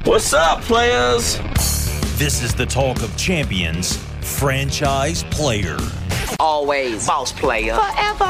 What's 0.00 0.32
up, 0.32 0.62
players? 0.62 1.38
This 2.16 2.42
is 2.42 2.54
the 2.54 2.64
talk 2.64 3.02
of 3.02 3.16
champions, 3.16 3.98
franchise 4.22 5.22
player. 5.24 5.76
Always 6.40 7.06
boss 7.06 7.30
player. 7.30 7.74
Forever. 7.74 8.24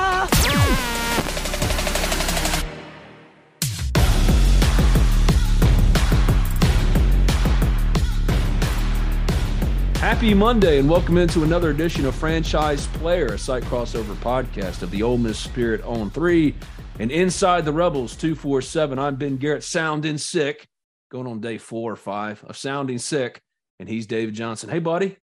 Happy 9.99 10.35
Monday 10.35 10.81
and 10.81 10.91
welcome 10.91 11.17
into 11.17 11.45
another 11.45 11.71
edition 11.71 12.05
of 12.05 12.15
Franchise 12.17 12.89
Player, 12.89 13.27
a 13.27 13.39
site 13.39 13.63
crossover 13.63 14.15
podcast 14.17 14.83
of 14.83 14.91
the 14.91 15.03
Ole 15.03 15.17
Miss 15.17 15.39
Spirit 15.39 15.81
on 15.85 16.11
three 16.11 16.55
and 16.99 17.11
Inside 17.11 17.65
the 17.65 17.73
Rebels 17.73 18.15
247. 18.17 18.99
I'm 18.99 19.17
Ben 19.17 19.37
Garrett, 19.37 19.65
sounding 19.65 20.19
sick, 20.19 20.67
going 21.13 21.27
on 21.27 21.41
day 21.41 21.59
four 21.59 21.93
or 21.93 21.97
five 21.97 22.43
of 22.45 22.57
sounding 22.57 22.97
sick, 22.97 23.43
and 23.79 23.87
he's 23.87 24.07
David 24.07 24.35
Johnson. 24.35 24.71
Hey, 24.71 24.79
buddy. 24.79 25.19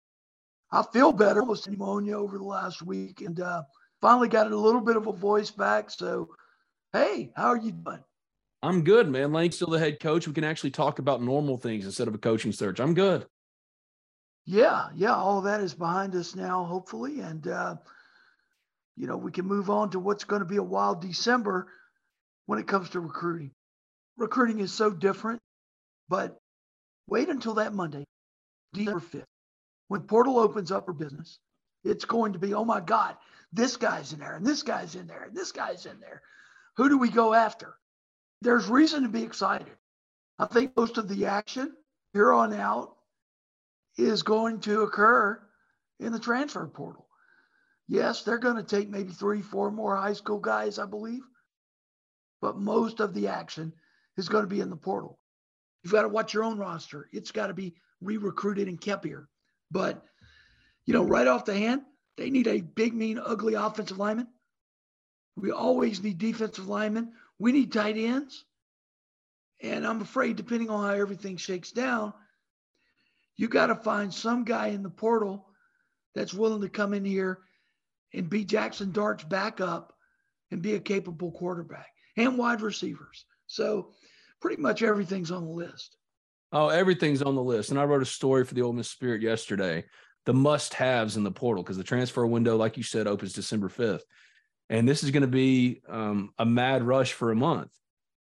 I 0.73 0.83
feel 0.95 1.13
better. 1.13 1.41
Almost 1.41 1.69
pneumonia 1.69 2.19
over 2.19 2.39
the 2.39 2.45
last 2.45 2.83
week 2.83 3.21
and 3.21 3.39
uh, 3.39 3.63
finally 4.01 4.29
got 4.29 4.51
a 4.51 4.57
little 4.57 4.81
bit 4.81 4.97
of 4.97 5.07
a 5.07 5.13
voice 5.13 5.51
back. 5.51 5.91
So, 5.91 6.31
hey, 6.95 7.31
how 7.37 7.49
are 7.49 7.59
you 7.59 7.73
doing? 7.73 8.03
I'm 8.63 8.83
good, 8.83 9.11
man. 9.11 9.33
Lane's 9.35 9.57
still 9.57 9.69
the 9.69 9.79
head 9.79 10.01
coach. 10.01 10.27
We 10.27 10.33
can 10.33 10.43
actually 10.43 10.71
talk 10.71 11.01
about 11.01 11.23
normal 11.23 11.59
things 11.59 11.85
instead 11.85 12.09
of 12.09 12.15
a 12.15 12.19
coaching 12.19 12.51
search. 12.51 12.81
I'm 12.81 12.95
good. 12.95 13.27
Yeah, 14.47 14.89
yeah, 14.95 15.15
all 15.15 15.39
of 15.39 15.45
that 15.45 15.61
is 15.61 15.75
behind 15.75 16.15
us 16.15 16.35
now, 16.35 16.65
hopefully, 16.65 17.21
and 17.21 17.47
uh, 17.47 17.77
you 18.97 19.07
know 19.07 19.17
we 19.17 19.33
can 19.33 19.47
move 19.47 19.69
on 19.69 19.91
to 19.91 19.99
what's 19.99 20.25
going 20.25 20.41
to 20.41 20.47
be 20.47 20.57
a 20.57 20.63
wild 20.63 21.03
December 21.03 21.69
when 22.47 22.59
it 22.59 22.67
comes 22.67 22.91
to 22.91 23.01
recruiting. 23.01 23.51
Recruiting 24.17 24.61
is 24.61 24.73
so 24.73 24.91
different, 24.91 25.41
but 26.09 26.39
wait 27.09 27.29
until 27.29 27.55
that 27.55 27.75
Monday, 27.75 28.05
December 28.73 29.01
fifth, 29.01 29.27
when 29.89 30.03
portal 30.03 30.39
opens 30.39 30.73
up 30.73 30.87
for 30.87 30.93
business. 30.93 31.39
It's 31.85 32.07
going 32.07 32.33
to 32.33 32.39
be, 32.39 32.55
oh 32.55 32.65
my 32.65 32.81
God, 32.81 33.17
this 33.53 33.77
guy's 33.77 34.15
in 34.15 34.19
there, 34.19 34.35
and 34.37 34.47
this 34.47 34.63
guy's 34.63 34.95
in 34.95 35.07
there, 35.07 35.25
and 35.25 35.37
this 35.37 35.53
guy's 35.53 35.85
in 35.85 36.01
there. 36.01 36.23
Who 36.79 36.89
do 36.89 36.97
we 36.97 37.11
go 37.11 37.35
after? 37.35 37.75
There's 38.41 38.67
reason 38.69 39.03
to 39.03 39.09
be 39.11 39.23
excited. 39.23 39.71
I 40.39 40.47
think 40.47 40.77
most 40.77 40.97
of 40.97 41.09
the 41.09 41.27
action 41.27 41.73
here 42.15 42.33
on 42.33 42.55
out 42.55 42.97
is 43.97 44.23
going 44.23 44.61
to 44.61 44.83
occur 44.83 45.41
in 46.01 46.13
the 46.13 46.19
transfer 46.19 46.67
portal. 46.67 47.07
Yes, 47.87 48.23
they're 48.23 48.39
going 48.39 48.57
to 48.57 48.63
take 48.63 48.89
maybe 48.89 49.13
three, 49.13 49.43
four 49.43 49.71
more 49.71 49.95
high 49.95 50.15
school 50.15 50.41
guys, 50.41 50.79
I 50.79 50.87
believe, 50.87 51.23
but 52.41 52.57
most 52.57 53.01
of 53.01 53.13
the 53.13 53.29
action 53.29 53.75
is 54.17 54.29
going 54.29 54.45
to 54.45 54.51
be 54.51 54.61
in 54.61 54.71
the 54.71 54.77
portal. 54.77 55.19
You've 55.85 55.93
got 55.93 56.03
to 56.03 56.09
watch 56.09 56.33
your 56.33 56.45
own 56.45 56.59
roster. 56.59 57.09
It's 57.13 57.31
got 57.31 57.49
to 57.49 57.55
be 57.55 57.75
re-recruited 58.01 58.67
and 58.69 58.81
kept 58.81 59.05
here. 59.05 59.29
But 59.71 60.03
you 60.87 60.95
know, 60.95 61.05
right 61.05 61.27
off 61.27 61.45
the 61.45 61.55
hand, 61.55 61.83
they 62.17 62.31
need 62.31 62.47
a 62.47 62.61
big, 62.61 62.95
mean, 62.95 63.21
ugly 63.25 63.55
offensive 63.55 63.99
lineman. 63.99 64.29
We 65.37 65.51
always 65.51 66.03
need 66.03 66.19
defensive 66.19 66.69
linemen. 66.69 67.13
We 67.39 67.53
need 67.53 67.73
tight 67.73 67.97
ends. 67.97 68.45
And 69.63 69.87
I'm 69.87 70.01
afraid, 70.01 70.37
depending 70.37 70.71
on 70.71 70.85
how 70.85 70.95
everything 70.95 71.37
shakes 71.37 71.73
down, 71.73 72.13
you 73.37 73.49
got 73.49 73.67
to 73.67 73.75
find 73.75 74.13
some 74.13 74.45
guy 74.45 74.69
in 74.69 74.83
the 74.83 74.91
portal 74.91 75.49
that's 76.15 76.35
willing 76.35 76.61
to 76.61 76.69
come 76.69 76.95
in 76.95 77.05
here 77.05 77.41
and 78.13 78.31
be 78.31 78.45
Jackson 78.45 78.93
Dart's 78.93 79.25
backup 79.25 79.93
and 80.51 80.63
be 80.63 80.75
a 80.75 80.81
capable 80.81 81.33
quarterback 81.33 81.89
and 82.17 82.39
wide 82.39 82.61
receivers. 82.61 83.25
So 83.47 83.91
pretty 84.45 84.61
much 84.61 84.83
everything's 84.83 85.31
on 85.31 85.47
the 85.47 85.51
list. 85.51 85.97
Oh, 86.53 86.69
everything's 86.69 87.23
on 87.23 87.35
the 87.35 87.43
list. 87.43 87.71
And 87.71 87.81
I 87.81 87.85
wrote 87.85 88.03
a 88.03 88.07
story 88.07 88.45
for 88.45 88.53
the 88.53 88.61
Ole 88.61 88.75
Miss 88.75 88.91
Spirit 88.91 89.23
yesterday. 89.23 89.87
The 90.27 90.35
must-haves 90.35 91.17
in 91.17 91.25
the 91.25 91.31
portal 91.31 91.63
because 91.63 91.79
the 91.79 91.83
transfer 91.83 92.27
window, 92.27 92.55
like 92.55 92.77
you 92.77 92.83
said, 92.83 93.07
opens 93.07 93.33
December 93.33 93.71
fifth, 93.71 94.05
and 94.69 94.87
this 94.87 95.03
is 95.03 95.13
going 95.13 95.23
to 95.23 95.27
be 95.27 95.81
um, 95.89 96.29
a 96.39 96.45
mad 96.45 96.83
rush 96.83 97.15
for 97.15 97.31
a 97.31 97.35
month. 97.35 97.71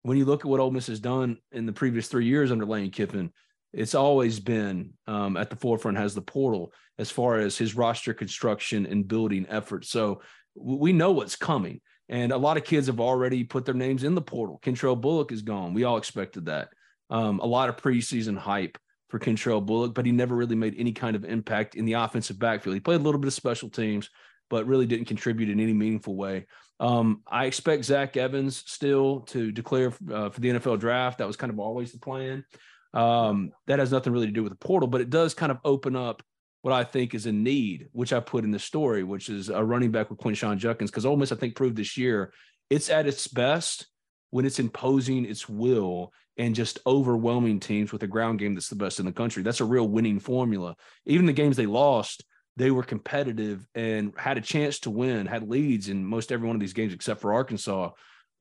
When 0.01 0.17
you 0.17 0.25
look 0.25 0.41
at 0.41 0.49
what 0.49 0.59
Ole 0.59 0.71
Miss 0.71 0.87
has 0.87 0.99
done 0.99 1.37
in 1.53 1.65
the 1.65 1.71
previous 1.71 2.09
three 2.09 2.25
years 2.25 2.51
under 2.51 2.65
Lane 2.65 2.91
Kiffin, 2.91 3.31
it's 3.71 3.95
always 3.95 4.41
been 4.41 4.95
um, 5.07 5.37
at 5.37 5.49
the 5.49 5.55
forefront 5.55 5.97
has 5.97 6.15
the 6.15 6.21
portal 6.21 6.73
as 6.97 7.09
far 7.09 7.39
as 7.39 7.57
his 7.57 7.77
roster 7.77 8.13
construction 8.13 8.85
and 8.85 9.07
building 9.07 9.45
effort. 9.47 9.85
So 9.85 10.21
we 10.53 10.91
know 10.91 11.11
what's 11.11 11.37
coming. 11.37 11.79
And 12.09 12.31
a 12.31 12.37
lot 12.37 12.57
of 12.57 12.63
kids 12.63 12.87
have 12.87 12.99
already 12.99 13.43
put 13.43 13.65
their 13.65 13.75
names 13.75 14.03
in 14.03 14.15
the 14.15 14.21
portal. 14.21 14.59
Kentrell 14.63 14.99
Bullock 14.99 15.31
is 15.31 15.43
gone. 15.43 15.73
We 15.73 15.83
all 15.83 15.97
expected 15.97 16.47
that. 16.47 16.69
Um, 17.11 17.39
a 17.39 17.45
lot 17.45 17.69
of 17.69 17.77
preseason 17.77 18.37
hype 18.37 18.77
for 19.09 19.19
Kentrell 19.19 19.65
Bullock, 19.65 19.93
but 19.93 20.05
he 20.05 20.11
never 20.11 20.35
really 20.35 20.55
made 20.55 20.75
any 20.77 20.91
kind 20.91 21.15
of 21.15 21.23
impact 21.23 21.75
in 21.75 21.85
the 21.85 21.93
offensive 21.93 22.39
backfield. 22.39 22.75
He 22.75 22.79
played 22.79 22.99
a 22.99 23.03
little 23.03 23.19
bit 23.19 23.27
of 23.27 23.33
special 23.33 23.69
teams, 23.69 24.09
but 24.49 24.67
really 24.67 24.85
didn't 24.85 25.05
contribute 25.05 25.49
in 25.49 25.59
any 25.59 25.73
meaningful 25.73 26.15
way. 26.15 26.45
Um, 26.79 27.21
I 27.27 27.45
expect 27.45 27.85
Zach 27.85 28.17
Evans 28.17 28.63
still 28.65 29.21
to 29.21 29.51
declare 29.51 29.93
uh, 30.11 30.29
for 30.29 30.39
the 30.39 30.49
NFL 30.49 30.79
draft. 30.79 31.17
That 31.19 31.27
was 31.27 31.35
kind 31.35 31.51
of 31.51 31.59
always 31.59 31.91
the 31.91 31.99
plan. 31.99 32.45
Um, 32.93 33.51
that 33.67 33.79
has 33.79 33.91
nothing 33.91 34.13
really 34.13 34.27
to 34.27 34.31
do 34.31 34.43
with 34.43 34.51
the 34.51 34.57
portal, 34.57 34.87
but 34.87 35.01
it 35.01 35.09
does 35.09 35.33
kind 35.33 35.51
of 35.51 35.59
open 35.63 35.95
up 35.95 36.23
what 36.61 36.73
I 36.73 36.83
think 36.83 37.13
is 37.13 37.25
a 37.25 37.31
need, 37.31 37.87
which 37.91 38.11
I 38.11 38.19
put 38.19 38.43
in 38.43 38.51
the 38.51 38.59
story, 38.59 39.03
which 39.03 39.29
is 39.29 39.49
a 39.49 39.63
running 39.63 39.91
back 39.91 40.09
with 40.09 40.19
Quinshon 40.19 40.57
Judkins. 40.57 40.91
Because 40.91 41.05
Ole 41.05 41.17
Miss, 41.17 41.31
I 41.31 41.35
think, 41.35 41.55
proved 41.55 41.75
this 41.75 41.97
year 41.97 42.33
it's 42.69 42.89
at 42.89 43.07
its 43.07 43.27
best 43.27 43.87
when 44.29 44.45
it's 44.45 44.59
imposing 44.59 45.25
its 45.25 45.49
will 45.49 46.13
and 46.37 46.55
just 46.55 46.79
overwhelming 46.85 47.59
teams 47.59 47.91
with 47.91 48.03
a 48.03 48.07
ground 48.07 48.39
game 48.39 48.53
that's 48.53 48.69
the 48.69 48.75
best 48.75 48.99
in 48.99 49.05
the 49.05 49.11
country. 49.11 49.43
That's 49.43 49.59
a 49.59 49.65
real 49.65 49.87
winning 49.87 50.19
formula. 50.19 50.75
Even 51.05 51.25
the 51.25 51.33
games 51.33 51.57
they 51.57 51.65
lost, 51.65 52.23
they 52.55 52.71
were 52.71 52.83
competitive 52.83 53.67
and 53.75 54.13
had 54.17 54.37
a 54.37 54.41
chance 54.41 54.79
to 54.81 54.91
win, 54.91 55.25
had 55.25 55.49
leads 55.49 55.89
in 55.89 56.05
most 56.05 56.31
every 56.31 56.47
one 56.47 56.55
of 56.55 56.59
these 56.59 56.73
games 56.73 56.93
except 56.93 57.21
for 57.21 57.33
Arkansas. 57.33 57.89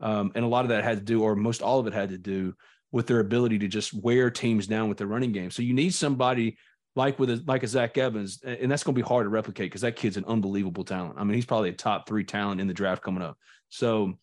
Um, 0.00 0.30
and 0.34 0.44
a 0.44 0.48
lot 0.48 0.64
of 0.64 0.68
that 0.68 0.84
had 0.84 0.98
to 0.98 1.04
do, 1.04 1.22
or 1.22 1.34
most 1.34 1.62
all 1.62 1.80
of 1.80 1.86
it 1.86 1.94
had 1.94 2.10
to 2.10 2.18
do 2.18 2.54
with 2.92 3.06
their 3.06 3.20
ability 3.20 3.58
to 3.60 3.68
just 3.68 3.92
wear 3.92 4.30
teams 4.30 4.66
down 4.66 4.88
with 4.88 4.98
their 4.98 5.06
running 5.06 5.32
game. 5.32 5.50
So 5.50 5.62
you 5.62 5.74
need 5.74 5.94
somebody 5.94 6.56
like 6.96 7.18
with 7.18 7.30
a, 7.30 7.42
like 7.46 7.62
a 7.62 7.68
Zach 7.68 7.96
Evans, 7.96 8.42
and 8.42 8.70
that's 8.70 8.82
going 8.82 8.94
to 8.94 9.00
be 9.00 9.06
hard 9.06 9.24
to 9.24 9.30
replicate 9.30 9.70
because 9.70 9.82
that 9.82 9.96
kid's 9.96 10.16
an 10.16 10.24
unbelievable 10.26 10.84
talent. 10.84 11.14
I 11.16 11.24
mean, 11.24 11.34
he's 11.34 11.46
probably 11.46 11.70
a 11.70 11.74
top 11.74 12.08
three 12.08 12.24
talent 12.24 12.60
in 12.60 12.66
the 12.66 12.74
draft 12.74 13.02
coming 13.02 13.22
up. 13.22 13.38
So 13.68 14.18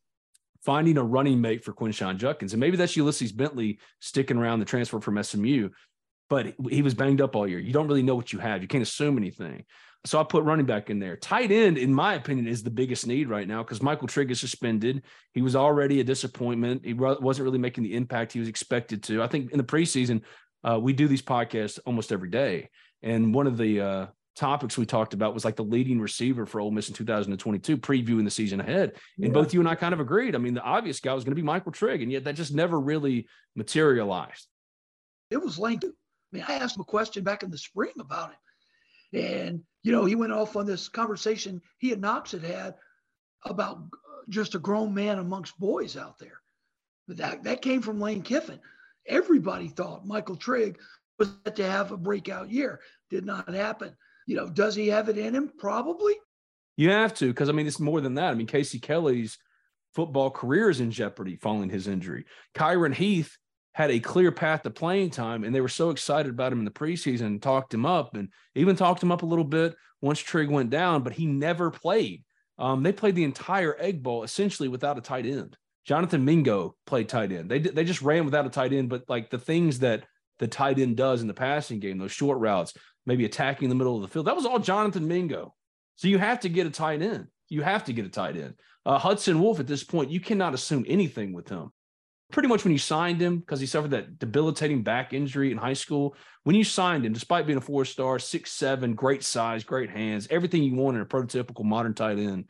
finding 0.63 0.97
a 0.97 1.03
running 1.03 1.39
mate 1.39 1.63
for 1.63 1.73
Quinshon 1.73 2.17
Judkins, 2.17 2.53
and 2.53 2.59
maybe 2.59 2.75
that's 2.75 2.97
Ulysses 2.97 3.31
Bentley 3.31 3.79
sticking 3.99 4.37
around 4.37 4.59
the 4.59 4.65
transfer 4.65 4.99
from 4.99 5.21
SMU, 5.21 5.69
but 6.29 6.53
he 6.69 6.81
was 6.81 6.93
banged 6.93 7.21
up 7.21 7.35
all 7.35 7.47
year. 7.47 7.59
You 7.59 7.71
don't 7.71 7.87
really 7.87 8.03
know 8.03 8.15
what 8.15 8.33
you 8.33 8.39
have. 8.39 8.61
You 8.61 8.67
can't 8.67 8.83
assume 8.83 9.17
anything. 9.17 9.63
So 10.05 10.19
I 10.19 10.23
put 10.23 10.43
running 10.43 10.67
back 10.67 10.91
in 10.91 10.99
there. 10.99 11.17
Tight 11.17 11.51
end, 11.51 11.79
in 11.79 11.91
my 11.91 12.13
opinion, 12.13 12.47
is 12.47 12.61
the 12.61 12.69
biggest 12.69 13.07
need 13.07 13.27
right 13.27 13.47
now 13.47 13.63
because 13.63 13.81
Michael 13.81 14.07
Trigg 14.07 14.29
is 14.29 14.39
suspended. 14.39 15.01
He 15.33 15.41
was 15.41 15.55
already 15.55 15.99
a 15.99 16.03
disappointment. 16.03 16.85
He 16.85 16.93
wasn't 16.93 17.43
really 17.43 17.57
making 17.57 17.83
the 17.83 17.95
impact 17.95 18.33
he 18.33 18.39
was 18.39 18.47
expected 18.47 19.01
to. 19.03 19.23
I 19.23 19.27
think 19.27 19.51
in 19.51 19.57
the 19.57 19.63
preseason, 19.63 20.21
uh, 20.67 20.79
we 20.79 20.93
do 20.93 21.07
these 21.07 21.21
podcasts 21.21 21.79
almost 21.85 22.11
every 22.11 22.29
day, 22.29 22.69
and 23.01 23.33
one 23.33 23.47
of 23.47 23.57
the 23.57 23.81
uh, 23.81 24.05
topics 24.35 24.77
we 24.77 24.85
talked 24.85 25.13
about 25.13 25.33
was 25.33 25.45
like 25.45 25.55
the 25.55 25.63
leading 25.63 25.99
receiver 25.99 26.45
for 26.45 26.59
Ole 26.59 26.71
Miss 26.71 26.89
in 26.89 26.95
2022, 26.95 27.77
previewing 27.77 28.25
the 28.25 28.31
season 28.31 28.59
ahead. 28.59 28.93
And 29.17 29.27
yeah. 29.27 29.31
both 29.31 29.53
you 29.53 29.59
and 29.59 29.69
I 29.69 29.75
kind 29.75 29.93
of 29.93 29.99
agreed. 29.99 30.35
I 30.35 30.39
mean, 30.39 30.53
the 30.53 30.61
obvious 30.61 30.99
guy 30.99 31.13
was 31.13 31.23
going 31.23 31.31
to 31.31 31.41
be 31.41 31.45
Michael 31.45 31.71
Trigg, 31.71 32.01
and 32.01 32.11
yet 32.11 32.23
that 32.25 32.35
just 32.35 32.53
never 32.53 32.79
really 32.79 33.27
materialized. 33.55 34.47
It 35.29 35.37
was 35.37 35.57
Lane. 35.57 35.79
I 35.83 35.87
mean, 36.31 36.45
I 36.47 36.55
asked 36.55 36.75
him 36.75 36.81
a 36.81 36.85
question 36.85 37.23
back 37.23 37.43
in 37.43 37.51
the 37.51 37.57
spring 37.57 37.93
about 37.99 38.31
it 38.31 38.37
and, 39.15 39.63
you 39.83 39.91
know, 39.91 40.05
he 40.05 40.15
went 40.15 40.33
off 40.33 40.55
on 40.55 40.65
this 40.65 40.89
conversation 40.89 41.61
he 41.77 41.93
and 41.93 42.01
Knox 42.01 42.31
had 42.31 42.43
had 42.43 42.75
about 43.45 43.83
just 44.29 44.55
a 44.55 44.59
grown 44.59 44.93
man 44.93 45.19
amongst 45.19 45.59
boys 45.59 45.95
out 45.95 46.17
there. 46.19 46.41
But 47.07 47.17
that, 47.17 47.43
that 47.43 47.61
came 47.61 47.81
from 47.81 48.01
Lane 48.01 48.23
Kiffin. 48.23 48.59
Everybody 49.07 49.67
thought 49.67 50.05
Michael 50.05 50.35
Trigg 50.35 50.79
was 51.19 51.29
to 51.55 51.63
have 51.63 51.91
a 51.91 51.97
breakout 51.97 52.49
year. 52.49 52.79
Did 53.09 53.25
not 53.25 53.53
happen. 53.53 53.95
You 54.27 54.35
know, 54.35 54.49
does 54.49 54.75
he 54.75 54.87
have 54.87 55.09
it 55.09 55.17
in 55.17 55.35
him? 55.35 55.51
Probably. 55.57 56.15
You 56.77 56.89
have 56.89 57.13
to, 57.15 57.27
because 57.27 57.49
I 57.49 57.51
mean, 57.53 57.67
it's 57.67 57.79
more 57.79 58.01
than 58.01 58.15
that. 58.15 58.31
I 58.31 58.33
mean, 58.33 58.47
Casey 58.47 58.79
Kelly's 58.79 59.37
football 59.93 60.29
career 60.29 60.69
is 60.69 60.81
in 60.81 60.91
jeopardy 60.91 61.37
following 61.37 61.69
his 61.69 61.87
injury. 61.87 62.25
Kyron 62.53 62.93
Heath 62.93 63.37
had 63.73 63.91
a 63.91 63.99
clear 63.99 64.31
path 64.31 64.63
to 64.63 64.69
playing 64.69 65.09
time, 65.09 65.43
and 65.43 65.53
they 65.53 65.61
were 65.61 65.67
so 65.67 65.89
excited 65.89 66.29
about 66.29 66.51
him 66.51 66.59
in 66.59 66.65
the 66.65 66.71
preseason 66.71 67.27
and 67.27 67.41
talked 67.41 67.73
him 67.73 67.85
up, 67.85 68.15
and 68.15 68.29
even 68.55 68.75
talked 68.75 69.03
him 69.03 69.11
up 69.11 69.23
a 69.23 69.25
little 69.25 69.45
bit 69.45 69.75
once 70.01 70.19
Trigg 70.19 70.49
went 70.49 70.69
down, 70.69 71.03
but 71.03 71.13
he 71.13 71.25
never 71.25 71.71
played. 71.71 72.23
Um, 72.57 72.83
they 72.83 72.93
played 72.93 73.15
the 73.15 73.23
entire 73.23 73.75
Egg 73.79 74.01
Bowl 74.01 74.23
essentially 74.23 74.69
without 74.69 74.97
a 74.97 75.01
tight 75.01 75.25
end. 75.25 75.57
Jonathan 75.85 76.25
Mingo 76.25 76.75
played 76.85 77.09
tight 77.09 77.31
end. 77.31 77.49
They 77.49 77.59
they 77.59 77.83
just 77.83 78.01
ran 78.01 78.25
without 78.25 78.45
a 78.45 78.49
tight 78.49 78.73
end, 78.73 78.89
but 78.89 79.03
like 79.07 79.29
the 79.29 79.39
things 79.39 79.79
that 79.79 80.05
the 80.39 80.47
tight 80.47 80.79
end 80.79 80.97
does 80.97 81.21
in 81.21 81.27
the 81.27 81.33
passing 81.33 81.79
game, 81.79 81.97
those 81.97 82.11
short 82.11 82.39
routes, 82.39 82.73
maybe 83.05 83.25
attacking 83.25 83.69
the 83.69 83.75
middle 83.75 83.95
of 83.95 84.01
the 84.01 84.07
field, 84.07 84.27
that 84.27 84.35
was 84.35 84.45
all 84.45 84.59
Jonathan 84.59 85.07
Mingo. 85.07 85.53
So 85.95 86.07
you 86.07 86.17
have 86.17 86.41
to 86.41 86.49
get 86.49 86.67
a 86.67 86.71
tight 86.71 87.01
end. 87.01 87.27
You 87.47 87.61
have 87.61 87.85
to 87.85 87.93
get 87.93 88.05
a 88.05 88.09
tight 88.09 88.35
end. 88.35 88.55
Uh, 88.85 88.97
Hudson 88.97 89.39
Wolfe 89.39 89.59
at 89.59 89.67
this 89.67 89.83
point, 89.83 90.11
you 90.11 90.19
cannot 90.19 90.53
assume 90.53 90.85
anything 90.87 91.31
with 91.31 91.47
him 91.47 91.71
pretty 92.31 92.47
much 92.47 92.63
when 92.63 92.71
you 92.71 92.77
signed 92.77 93.21
him, 93.21 93.39
because 93.39 93.59
he 93.59 93.65
suffered 93.65 93.91
that 93.91 94.19
debilitating 94.19 94.83
back 94.83 95.13
injury 95.13 95.51
in 95.51 95.57
high 95.57 95.73
school, 95.73 96.15
when 96.43 96.55
you 96.55 96.63
signed 96.63 97.05
him, 97.05 97.13
despite 97.13 97.45
being 97.45 97.57
a 97.57 97.61
four 97.61 97.85
star, 97.85 98.19
six, 98.19 98.51
seven, 98.51 98.93
great 98.93 99.23
size, 99.23 99.63
great 99.63 99.89
hands, 99.89 100.27
everything 100.29 100.63
you 100.63 100.75
want 100.75 100.97
in 100.97 101.01
a 101.01 101.05
prototypical 101.05 101.63
modern 101.63 101.93
tight 101.93 102.17
end, 102.17 102.45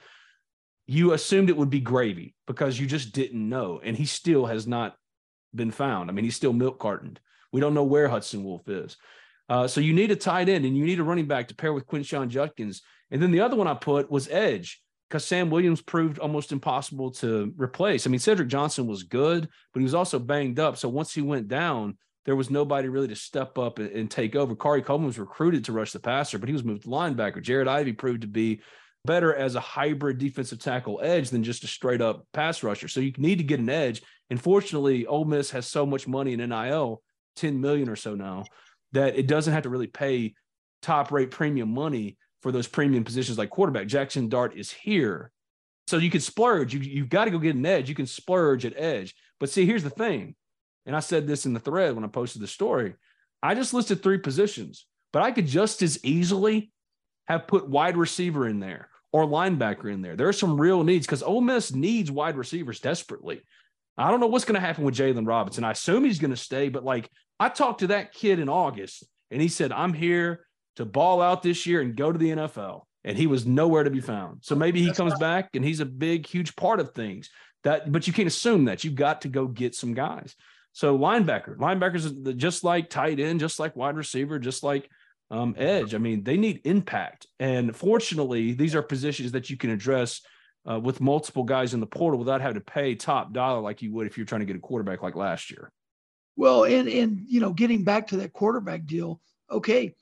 you 0.87 1.13
assumed 1.13 1.49
it 1.49 1.57
would 1.57 1.69
be 1.69 1.79
gravy 1.79 2.35
because 2.47 2.79
you 2.79 2.85
just 2.85 3.11
didn't 3.11 3.47
know. 3.47 3.81
And 3.83 3.97
he 3.97 4.05
still 4.05 4.45
has 4.45 4.67
not 4.67 4.95
been 5.53 5.71
found. 5.71 6.09
I 6.09 6.13
mean, 6.13 6.25
he's 6.25 6.35
still 6.35 6.53
milk 6.53 6.79
cartoned. 6.79 7.19
We 7.51 7.61
don't 7.61 7.73
know 7.73 7.83
where 7.83 8.07
Hudson 8.07 8.43
Wolfe 8.43 8.67
is. 8.67 8.97
Uh, 9.47 9.67
so 9.67 9.81
you 9.81 9.93
need 9.93 10.11
a 10.11 10.15
tight 10.15 10.49
end 10.49 10.65
and 10.65 10.77
you 10.77 10.85
need 10.85 10.99
a 10.99 11.03
running 11.03 11.27
back 11.27 11.47
to 11.47 11.55
pair 11.55 11.73
with 11.73 11.87
Quinshon 11.87 12.29
Judkins. 12.29 12.81
And 13.11 13.21
then 13.21 13.31
the 13.31 13.41
other 13.41 13.55
one 13.55 13.67
I 13.67 13.75
put 13.75 14.09
was 14.09 14.27
Edge 14.29 14.81
because 15.09 15.25
Sam 15.25 15.49
Williams 15.49 15.81
proved 15.81 16.19
almost 16.19 16.51
impossible 16.51 17.11
to 17.11 17.53
replace. 17.55 18.05
I 18.05 18.09
mean, 18.09 18.19
Cedric 18.19 18.47
Johnson 18.47 18.87
was 18.87 19.03
good, 19.03 19.47
but 19.73 19.79
he 19.79 19.83
was 19.83 19.93
also 19.93 20.19
banged 20.19 20.59
up. 20.59 20.77
So 20.77 20.89
once 20.89 21.13
he 21.13 21.21
went 21.21 21.47
down, 21.47 21.97
there 22.25 22.35
was 22.35 22.49
nobody 22.49 22.89
really 22.89 23.07
to 23.09 23.15
step 23.15 23.57
up 23.57 23.77
and, 23.77 23.91
and 23.91 24.09
take 24.09 24.35
over. 24.35 24.55
Khari 24.55 24.83
Coleman 24.83 25.07
was 25.07 25.19
recruited 25.19 25.65
to 25.65 25.73
rush 25.73 25.91
the 25.91 25.99
passer, 25.99 26.39
but 26.39 26.49
he 26.49 26.53
was 26.53 26.63
moved 26.63 26.83
to 26.83 26.89
linebacker. 26.89 27.41
Jared 27.41 27.67
Ivey 27.67 27.93
proved 27.93 28.21
to 28.21 28.27
be 28.27 28.61
better 29.05 29.33
as 29.33 29.55
a 29.55 29.59
hybrid 29.59 30.17
defensive 30.17 30.59
tackle 30.59 30.99
edge 31.01 31.29
than 31.29 31.43
just 31.43 31.63
a 31.63 31.67
straight 31.67 32.01
up 32.01 32.25
pass 32.33 32.63
rusher. 32.63 32.87
So 32.87 32.99
you 32.99 33.13
need 33.17 33.37
to 33.37 33.43
get 33.43 33.59
an 33.59 33.69
edge. 33.69 34.01
And 34.29 34.41
fortunately, 34.41 35.05
Ole 35.05 35.25
Miss 35.25 35.51
has 35.51 35.67
so 35.67 35.85
much 35.85 36.07
money 36.07 36.33
in 36.33 36.49
NIL, 36.49 37.01
10 37.37 37.61
million 37.61 37.89
or 37.89 37.95
so 37.95 38.15
now, 38.15 38.43
that 38.93 39.17
it 39.17 39.27
doesn't 39.27 39.53
have 39.53 39.63
to 39.63 39.69
really 39.69 39.87
pay 39.87 40.33
top 40.81 41.11
rate 41.11 41.31
premium 41.31 41.73
money 41.73 42.17
for 42.41 42.51
those 42.51 42.67
premium 42.67 43.03
positions 43.03 43.37
like 43.37 43.49
quarterback. 43.49 43.87
Jackson 43.87 44.29
Dart 44.29 44.57
is 44.57 44.71
here. 44.71 45.31
So 45.87 45.97
you 45.97 46.09
can 46.09 46.21
splurge. 46.21 46.73
You, 46.73 46.79
you've 46.79 47.09
got 47.09 47.25
to 47.25 47.31
go 47.31 47.37
get 47.37 47.55
an 47.55 47.65
edge. 47.65 47.89
You 47.89 47.95
can 47.95 48.07
splurge 48.07 48.65
at 48.65 48.77
edge. 48.77 49.15
But 49.39 49.49
see, 49.49 49.65
here's 49.65 49.83
the 49.83 49.89
thing. 49.89 50.35
And 50.85 50.95
I 50.95 50.99
said 50.99 51.27
this 51.27 51.45
in 51.45 51.53
the 51.53 51.59
thread 51.59 51.95
when 51.95 52.03
I 52.03 52.07
posted 52.07 52.41
the 52.41 52.47
story. 52.47 52.95
I 53.41 53.53
just 53.53 53.73
listed 53.73 54.01
three 54.01 54.17
positions, 54.17 54.85
but 55.13 55.21
I 55.21 55.31
could 55.31 55.47
just 55.47 55.81
as 55.81 56.03
easily 56.03 56.71
have 57.27 57.47
put 57.47 57.69
wide 57.69 57.97
receiver 57.97 58.47
in 58.47 58.59
there 58.59 58.89
or 59.15 59.25
linebacker 59.25 59.89
in 59.89 60.01
there. 60.01 60.17
There 60.17 60.27
are 60.27 60.33
some 60.33 60.59
real 60.59 60.83
needs 60.83 61.05
because 61.05 61.23
Ole 61.23 61.39
Miss 61.39 61.73
needs 61.73 62.11
wide 62.11 62.35
receivers 62.35 62.81
desperately. 62.81 63.41
I 63.97 64.11
don't 64.11 64.19
know 64.19 64.27
what's 64.27 64.43
going 64.43 64.59
to 64.59 64.67
happen 64.67 64.83
with 64.83 64.93
Jaylon 64.93 65.25
Robinson. 65.25 65.63
I 65.63 65.71
assume 65.71 66.03
he's 66.03 66.19
going 66.19 66.31
to 66.31 66.37
stay, 66.37 66.67
but 66.67 66.83
like 66.83 67.09
I 67.39 67.47
talked 67.47 67.79
to 67.79 67.87
that 67.87 68.11
kid 68.11 68.39
in 68.39 68.49
August 68.49 69.05
and 69.31 69.41
he 69.41 69.47
said, 69.47 69.71
I'm 69.71 69.93
here 69.93 70.45
to 70.75 70.83
ball 70.83 71.21
out 71.21 71.43
this 71.43 71.65
year 71.65 71.79
and 71.79 71.95
go 71.95 72.11
to 72.11 72.19
the 72.19 72.31
NFL. 72.31 72.81
And 73.05 73.17
he 73.17 73.25
was 73.25 73.45
nowhere 73.45 73.85
to 73.85 73.89
be 73.89 74.01
found. 74.01 74.39
So 74.43 74.53
maybe 74.53 74.81
he 74.81 74.87
That's 74.87 74.97
comes 74.97 75.17
back 75.17 75.51
and 75.53 75.63
he's 75.63 75.79
a 75.79 75.85
big, 75.85 76.27
huge 76.27 76.53
part 76.57 76.81
of 76.81 76.91
things. 76.91 77.29
That, 77.63 77.89
but 77.89 78.07
you 78.07 78.11
can't 78.11 78.27
assume 78.27 78.65
that. 78.65 78.83
You've 78.83 78.95
got 78.95 79.21
to 79.21 79.29
go 79.29 79.47
get 79.47 79.75
some 79.75 79.93
guys. 79.93 80.35
So 80.73 80.97
linebacker, 80.97 81.55
linebackers 81.55 82.35
just 82.35 82.65
like 82.65 82.89
tight 82.89 83.21
end, 83.21 83.39
just 83.39 83.61
like 83.61 83.77
wide 83.77 83.95
receiver, 83.95 84.39
just 84.39 84.61
like 84.61 84.89
um, 85.31 85.55
edge. 85.57 85.93
I 85.93 85.97
mean, 85.97 86.23
they 86.23 86.37
need 86.37 86.61
impact. 86.65 87.27
And 87.39 87.75
fortunately, 87.75 88.53
these 88.53 88.75
are 88.75 88.81
positions 88.81 89.31
that 89.31 89.49
you 89.49 89.57
can 89.57 89.69
address 89.69 90.21
uh, 90.69 90.79
with 90.79 91.01
multiple 91.01 91.43
guys 91.43 91.73
in 91.73 91.79
the 91.79 91.87
portal 91.87 92.19
without 92.19 92.41
having 92.41 92.55
to 92.55 92.61
pay 92.61 92.95
top 92.95 93.33
dollar 93.33 93.61
like 93.61 93.81
you 93.81 93.93
would 93.93 94.07
if 94.07 94.17
you're 94.17 94.25
trying 94.25 94.41
to 94.41 94.45
get 94.45 94.55
a 94.55 94.59
quarterback 94.59 95.01
like 95.01 95.15
last 95.15 95.51
year. 95.51 95.71
Well, 96.35 96.65
and 96.65 96.89
and 96.89 97.21
you 97.27 97.39
know, 97.39 97.53
getting 97.53 97.83
back 97.83 98.07
to 98.07 98.17
that 98.17 98.33
quarterback 98.33 98.85
deal, 98.85 99.21
okay, 99.49 99.95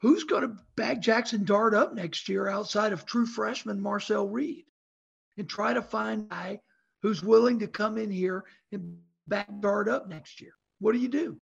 who's 0.00 0.24
going 0.24 0.42
to 0.42 0.56
back 0.76 1.00
Jackson 1.00 1.44
Dart 1.44 1.74
up 1.74 1.94
next 1.94 2.28
year 2.28 2.48
outside 2.48 2.92
of 2.92 3.06
true 3.06 3.26
freshman 3.26 3.80
Marcel 3.80 4.28
Reed 4.28 4.64
and 5.36 5.48
try 5.48 5.72
to 5.72 5.82
find 5.82 6.22
a 6.22 6.34
guy 6.34 6.60
who's 7.02 7.22
willing 7.22 7.60
to 7.60 7.66
come 7.66 7.96
in 7.96 8.10
here 8.10 8.44
and 8.72 8.98
back 9.28 9.48
Dart 9.60 9.88
up 9.88 10.08
next 10.08 10.40
year? 10.40 10.52
What 10.80 10.92
do 10.92 10.98
you 10.98 11.08
do? 11.08 11.40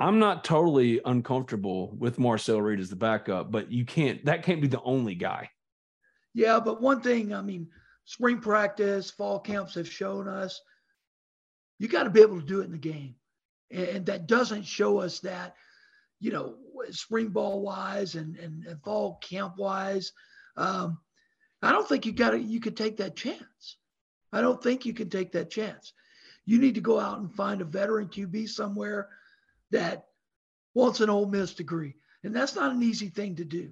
I'm 0.00 0.18
not 0.18 0.44
totally 0.44 1.00
uncomfortable 1.04 1.94
with 1.96 2.18
Marcel 2.18 2.60
Reed 2.60 2.80
as 2.80 2.90
the 2.90 2.96
backup, 2.96 3.50
but 3.50 3.70
you 3.70 3.84
can't, 3.84 4.24
that 4.24 4.42
can't 4.42 4.60
be 4.60 4.66
the 4.66 4.82
only 4.82 5.14
guy. 5.14 5.50
Yeah, 6.34 6.60
but 6.60 6.82
one 6.82 7.00
thing, 7.00 7.32
I 7.32 7.42
mean, 7.42 7.68
spring 8.04 8.40
practice, 8.40 9.10
fall 9.10 9.38
camps 9.38 9.74
have 9.74 9.88
shown 9.88 10.28
us 10.28 10.60
you 11.78 11.88
got 11.88 12.04
to 12.04 12.10
be 12.10 12.22
able 12.22 12.40
to 12.40 12.46
do 12.46 12.60
it 12.60 12.64
in 12.64 12.72
the 12.72 12.78
game. 12.78 13.14
And 13.70 14.06
that 14.06 14.26
doesn't 14.26 14.64
show 14.64 14.98
us 14.98 15.20
that 15.20 15.54
you 16.24 16.30
know, 16.30 16.54
spring 16.90 17.28
ball 17.28 17.60
wise 17.60 18.14
and, 18.14 18.36
and, 18.36 18.64
and 18.64 18.82
fall 18.82 19.18
camp 19.22 19.58
wise. 19.58 20.12
Um, 20.56 20.96
I 21.60 21.70
don't 21.70 21.86
think 21.86 22.06
you 22.06 22.12
got 22.12 22.30
to, 22.30 22.40
you 22.40 22.60
could 22.60 22.78
take 22.78 22.96
that 22.96 23.14
chance. 23.14 23.76
I 24.32 24.40
don't 24.40 24.62
think 24.62 24.86
you 24.86 24.94
can 24.94 25.10
take 25.10 25.32
that 25.32 25.50
chance. 25.50 25.92
You 26.46 26.58
need 26.58 26.76
to 26.76 26.80
go 26.80 26.98
out 26.98 27.18
and 27.18 27.30
find 27.30 27.60
a 27.60 27.66
veteran 27.66 28.08
QB 28.08 28.48
somewhere 28.48 29.10
that 29.74 30.06
wants 30.74 31.00
an 31.00 31.10
Ole 31.10 31.26
Miss 31.26 31.52
degree. 31.52 31.94
And 32.22 32.34
that's 32.34 32.54
not 32.54 32.72
an 32.72 32.82
easy 32.82 33.08
thing 33.08 33.36
to 33.36 33.44
do. 33.44 33.70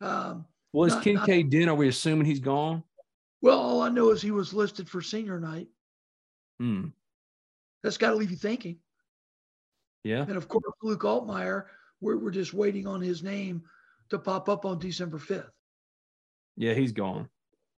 Um, 0.00 0.46
well, 0.72 0.86
is 0.86 0.94
Kinkead 0.94 1.50
Dent? 1.50 1.68
Are 1.68 1.74
we 1.74 1.88
assuming 1.88 2.26
he's 2.26 2.40
gone? 2.40 2.82
Well, 3.42 3.58
all 3.58 3.82
I 3.82 3.90
know 3.90 4.10
is 4.10 4.22
he 4.22 4.30
was 4.30 4.54
listed 4.54 4.88
for 4.88 5.02
senior 5.02 5.38
night. 5.38 5.68
Hmm. 6.58 6.86
That's 7.82 7.98
got 7.98 8.10
to 8.10 8.16
leave 8.16 8.30
you 8.30 8.36
thinking. 8.36 8.78
Yeah. 10.04 10.22
And 10.22 10.36
of 10.36 10.48
course, 10.48 10.64
Luke 10.82 11.02
Altmyer, 11.02 11.64
we're, 12.00 12.16
we're 12.16 12.30
just 12.30 12.54
waiting 12.54 12.86
on 12.86 13.00
his 13.00 13.22
name 13.22 13.62
to 14.10 14.18
pop 14.18 14.48
up 14.48 14.64
on 14.64 14.78
December 14.78 15.18
5th. 15.18 15.50
Yeah, 16.56 16.74
he's 16.74 16.92
gone. 16.92 17.28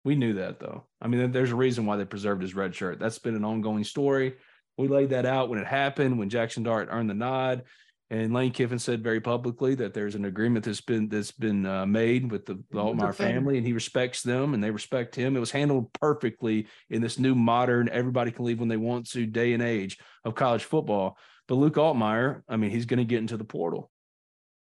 We 0.04 0.15
knew 0.15 0.33
that 0.33 0.60
though. 0.60 0.83
I 1.01 1.07
mean, 1.07 1.31
there's 1.31 1.51
a 1.51 1.56
reason 1.56 1.86
why 1.86 1.95
they 1.95 2.06
preserved 2.06 2.42
his 2.42 2.56
red 2.56 2.75
shirt. 2.75 3.00
That's 3.00 3.19
been 3.19 3.36
an 3.36 3.45
ongoing 3.45 3.86
story. 3.86 4.36
We 4.77 4.87
laid 4.87 5.09
that 5.11 5.25
out 5.25 5.49
when 5.49 5.59
it 5.59 5.67
happened, 5.67 6.17
when 6.17 6.29
Jackson 6.29 6.63
Dart 6.63 6.89
earned 6.91 7.09
the 7.09 7.13
nod. 7.13 7.63
And 8.09 8.31
Lane 8.31 8.51
Kiffin 8.51 8.77
said 8.77 9.03
very 9.03 9.21
publicly 9.21 9.74
that 9.75 9.95
there's 9.95 10.13
an 10.13 10.25
agreement 10.25 10.65
that's 10.65 10.81
been 10.81 11.09
that's 11.09 11.31
been 11.31 11.65
uh, 11.65 11.86
made 11.88 12.31
with 12.31 12.45
the, 12.45 12.55
the 12.69 12.77
Altmyer 12.77 13.15
family, 13.15 13.57
and 13.57 13.65
he 13.65 13.74
respects 13.74 14.21
them, 14.21 14.53
and 14.53 14.63
they 14.63 14.69
respect 14.69 15.15
him. 15.15 15.36
It 15.36 15.39
was 15.39 15.50
handled 15.50 15.91
perfectly 15.93 16.67
in 16.91 17.01
this 17.01 17.17
new 17.17 17.33
modern, 17.33 17.89
everybody 17.89 18.31
can 18.31 18.45
leave 18.45 18.59
when 18.59 18.69
they 18.69 18.77
want 18.77 19.09
to 19.12 19.25
day 19.25 19.53
and 19.53 19.63
age 19.63 19.98
of 20.25 20.36
college 20.36 20.63
football. 20.63 21.17
But 21.48 21.55
Luke 21.55 21.74
Altmyer, 21.74 22.43
I 22.48 22.57
mean, 22.57 22.69
he's 22.69 22.86
going 22.86 23.00
to 23.00 23.03
get 23.03 23.17
into 23.17 23.38
the 23.38 23.43
portal. 23.43 23.89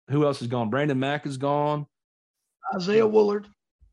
Who 0.10 0.24
else 0.24 0.41
is 0.41 0.48
gone? 0.48 0.70
Brandon 0.70 0.98
Mack 0.98 1.25
is 1.25 1.36
gone. 1.36 1.88
Isaiah 2.74 3.08
Woullard. 3.08 3.48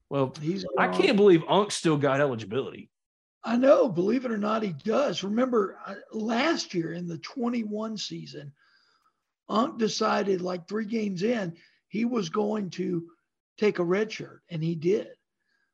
Well, 0.09 0.35
he's. 0.41 0.63
Gone. 0.63 0.75
I 0.79 0.89
can't 0.89 1.17
believe 1.17 1.43
Unk 1.49 1.73
still 1.73 1.97
got 1.97 2.21
eligibility. 2.21 2.91
I 3.45 3.57
know, 3.57 3.89
believe 3.89 4.25
it 4.25 4.31
or 4.31 4.39
not, 4.39 4.63
he 4.63 4.73
does. 4.73 5.25
Remember 5.25 5.79
uh, 5.87 5.95
last 6.13 6.75
year 6.75 6.93
in 6.93 7.09
the 7.09 7.19
21 7.19 7.97
season, 7.99 8.53
Unk 9.49 9.79
decided 9.79 10.41
like 10.41 10.69
three 10.69 10.85
games 10.85 11.23
in, 11.23 11.57
he 11.89 12.05
was 12.05 12.29
going 12.29 12.71
to 12.71 13.09
take 13.59 13.79
a 13.79 13.85
red 13.85 14.11
shirt, 14.11 14.43
and 14.49 14.63
he 14.63 14.75
did. 14.75 15.09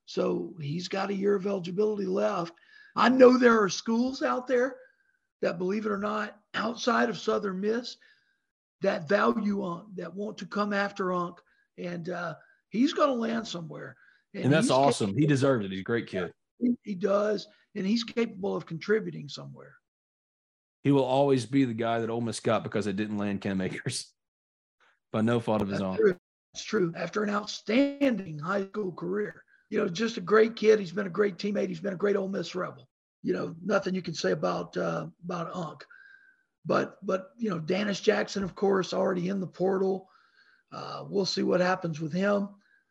So 0.07 0.55
he's 0.61 0.89
got 0.89 1.11
a 1.11 1.15
year 1.15 1.35
of 1.35 1.47
eligibility 1.47 2.07
left. 2.07 2.55
I 2.97 3.11
know 3.11 3.37
there 3.37 3.63
are 3.63 3.69
schools 3.69 4.23
out 4.23 4.47
there 4.47 4.77
that, 5.43 5.59
believe 5.59 5.85
it 5.85 5.93
or 5.93 5.99
not, 5.99 6.37
outside 6.55 7.11
of 7.11 7.19
Southern 7.19 7.61
Miss, 7.61 7.99
that 8.81 9.09
value 9.09 9.65
Unk, 9.65 9.95
that 9.97 10.15
want 10.15 10.39
to 10.39 10.47
come 10.47 10.73
after 10.73 11.13
Unk, 11.13 11.39
and 11.77 12.09
uh, 12.09 12.35
he's 12.71 12.95
going 12.95 13.11
to 13.11 13.15
land 13.15 13.47
somewhere. 13.47 13.97
And, 14.35 14.45
and 14.45 14.53
that's 14.53 14.71
awesome. 14.71 15.17
He 15.17 15.27
deserves 15.27 15.65
it. 15.67 15.71
He's 15.71 15.81
a 15.81 15.85
great 15.85 16.07
kid. 16.07 16.33
He, 16.83 16.95
does, 16.95 17.47
and 17.75 17.87
he's 17.87 18.05
capable 18.05 18.57
of 18.57 18.67
contributing 18.67 19.29
somewhere. 19.29 19.75
He 20.83 20.93
will 20.93 21.05
always 21.05 21.47
be 21.47 21.65
the 21.65 21.75
guy 21.75 22.00
that 22.00 22.11
Ole 22.11 22.21
Miss 22.21 22.41
got 22.41 22.62
because 22.62 22.87
it 22.87 22.97
didn't 22.97 23.19
land 23.19 23.41
Cam 23.41 23.61
Akers 23.61 24.12
by 25.12 25.21
no 25.21 25.41
fault 25.41 25.62
of 25.62 25.69
his 25.69 25.79
that's 25.79 25.87
own. 25.87 25.97
True. 25.97 26.17
That's 26.53 26.65
true. 26.65 26.93
After 26.97 27.23
an 27.23 27.31
outstanding 27.31 28.38
high 28.38 28.65
school 28.65 28.93
career, 28.93 29.45
you 29.71 29.79
know, 29.79 29.88
just 29.88 30.17
a 30.17 30.23
great 30.23 30.57
kid. 30.57 30.79
He's 30.79 30.93
been 30.93 31.07
a 31.07 31.11
great 31.11 31.37
teammate. 31.37 31.69
He's 31.69 31.81
been 31.81 31.93
a 31.93 31.97
great 31.97 32.17
Ole 32.17 32.29
Miss 32.29 32.55
rebel. 32.55 32.88
You 33.23 33.35
know, 33.35 33.55
nothing 33.65 33.95
you 33.95 34.03
can 34.03 34.15
say 34.15 34.33
about 34.33 34.77
uh, 34.77 35.07
about 35.25 35.55
Unk. 35.55 35.85
But 36.65 36.97
but 37.05 37.31
you 37.37 37.50
know, 37.50 37.61
Dannis 37.61 38.03
Jackson, 38.03 38.43
of 38.45 38.55
course, 38.55 38.93
already 38.93 39.29
in 39.29 39.41
the 39.41 39.47
portal. 39.47 40.09
Uh, 40.73 41.05
we'll 41.09 41.27
see 41.27 41.43
what 41.43 41.61
happens 41.61 42.00
with 42.00 42.12
him. 42.12 42.49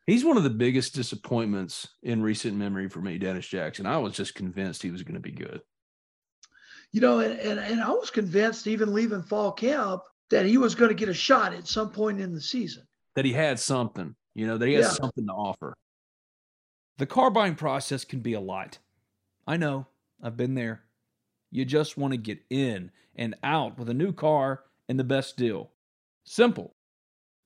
He's 0.08 0.24
one 0.26 0.38
of 0.38 0.44
the 0.44 0.50
biggest 0.50 0.96
disappointments 0.96 1.90
in 2.02 2.24
recent 2.24 2.56
memory 2.56 2.88
for 2.90 3.02
me, 3.02 3.20
Dannis 3.20 3.48
Jackson. 3.48 3.86
I 3.86 3.98
was 3.98 4.14
just 4.14 4.36
convinced 4.36 4.82
he 4.82 4.90
was 4.92 5.04
going 5.04 5.16
to 5.16 5.20
be 5.20 5.32
good. 5.34 5.62
you 6.94 7.02
know, 7.02 7.20
and, 7.20 7.38
and, 7.40 7.60
and 7.60 7.82
I 7.82 7.90
was 7.90 8.10
convinced 8.10 8.68
even 8.68 8.94
leaving 8.94 9.22
fall 9.22 9.52
camp 9.52 10.02
that 10.30 10.46
he 10.46 10.58
was 10.58 10.76
going 10.76 10.90
to 10.90 10.96
get 10.96 11.10
a 11.10 11.14
shot 11.14 11.54
at 11.54 11.68
some 11.68 11.92
point 11.92 12.22
in 12.22 12.34
the 12.34 12.40
season. 12.42 12.84
That 13.16 13.26
he 13.26 13.34
had 13.34 13.60
something, 13.60 14.16
you 14.34 14.48
know, 14.48 14.58
that 14.58 14.68
he 14.68 14.76
has 14.76 14.86
Yeah. 14.86 14.92
something 14.92 15.26
to 15.28 15.34
offer. 15.34 15.74
The 16.98 17.06
car 17.06 17.30
buying 17.30 17.56
process 17.56 18.06
can 18.06 18.22
be 18.22 18.34
a 18.34 18.40
lot. 18.40 18.80
I 19.46 19.58
know, 19.58 19.88
I've 20.24 20.38
been 20.38 20.56
there. 20.56 20.84
You 21.52 21.66
just 21.66 21.98
want 21.98 22.14
to 22.14 22.18
get 22.18 22.40
in 22.50 22.92
and 23.16 23.36
out 23.44 23.78
with 23.78 23.90
a 23.90 23.94
new 23.94 24.14
car 24.14 24.64
and 24.88 24.98
the 25.00 25.04
best 25.04 25.36
deal. 25.38 25.72
Simple. 26.24 26.76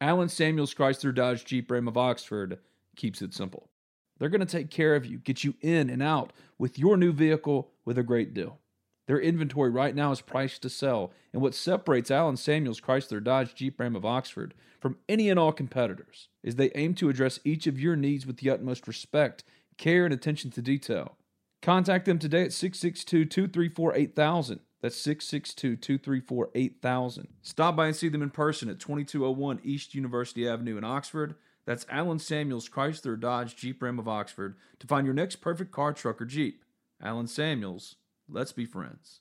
Allen 0.01 0.29
Samuels 0.29 0.73
Chrysler 0.73 1.13
Dodge 1.13 1.45
Jeep 1.45 1.69
Ram 1.69 1.87
of 1.87 1.95
Oxford 1.95 2.57
keeps 2.95 3.21
it 3.21 3.35
simple. 3.35 3.69
They're 4.17 4.29
going 4.29 4.39
to 4.39 4.47
take 4.47 4.71
care 4.71 4.95
of 4.95 5.05
you, 5.05 5.19
get 5.19 5.43
you 5.43 5.53
in 5.61 5.91
and 5.91 6.01
out 6.01 6.33
with 6.57 6.79
your 6.79 6.97
new 6.97 7.11
vehicle 7.11 7.69
with 7.85 7.99
a 7.99 8.03
great 8.03 8.33
deal. 8.33 8.57
Their 9.05 9.19
inventory 9.19 9.69
right 9.69 9.93
now 9.93 10.11
is 10.11 10.21
priced 10.21 10.63
to 10.63 10.69
sell, 10.69 11.11
and 11.31 11.41
what 11.41 11.53
separates 11.53 12.09
Allen 12.09 12.37
Samuels 12.37 12.81
Chrysler 12.81 13.23
Dodge 13.23 13.53
Jeep 13.53 13.79
Ram 13.79 13.95
of 13.95 14.03
Oxford 14.03 14.55
from 14.79 14.97
any 15.07 15.29
and 15.29 15.39
all 15.39 15.51
competitors 15.51 16.29
is 16.41 16.55
they 16.55 16.71
aim 16.73 16.95
to 16.95 17.09
address 17.09 17.39
each 17.43 17.67
of 17.67 17.79
your 17.79 17.95
needs 17.95 18.25
with 18.25 18.37
the 18.37 18.49
utmost 18.49 18.87
respect, 18.87 19.43
care, 19.77 20.03
and 20.03 20.13
attention 20.13 20.49
to 20.51 20.63
detail. 20.63 21.15
Contact 21.61 22.05
them 22.05 22.17
today 22.17 22.43
at 22.43 22.53
662 22.53 23.25
234 23.25 23.95
8000. 23.95 24.59
That's 24.81 24.97
662 24.97 25.75
234 25.75 26.49
8000. 26.55 27.27
Stop 27.43 27.75
by 27.75 27.87
and 27.87 27.95
see 27.95 28.09
them 28.09 28.23
in 28.23 28.31
person 28.31 28.69
at 28.69 28.79
2201 28.79 29.59
East 29.63 29.93
University 29.93 30.47
Avenue 30.47 30.77
in 30.77 30.83
Oxford. 30.83 31.35
That's 31.65 31.85
Allen 31.89 32.17
Samuels 32.17 32.67
Chrysler 32.67 33.19
Dodge 33.19 33.55
Jeep 33.55 33.81
Ram 33.81 33.99
of 33.99 34.07
Oxford 34.07 34.55
to 34.79 34.87
find 34.87 35.05
your 35.05 35.13
next 35.13 35.37
perfect 35.37 35.71
car, 35.71 35.93
truck, 35.93 36.19
or 36.19 36.25
Jeep. 36.25 36.65
Allen 36.99 37.27
Samuels, 37.27 37.95
let's 38.27 38.51
be 38.51 38.65
friends. 38.65 39.20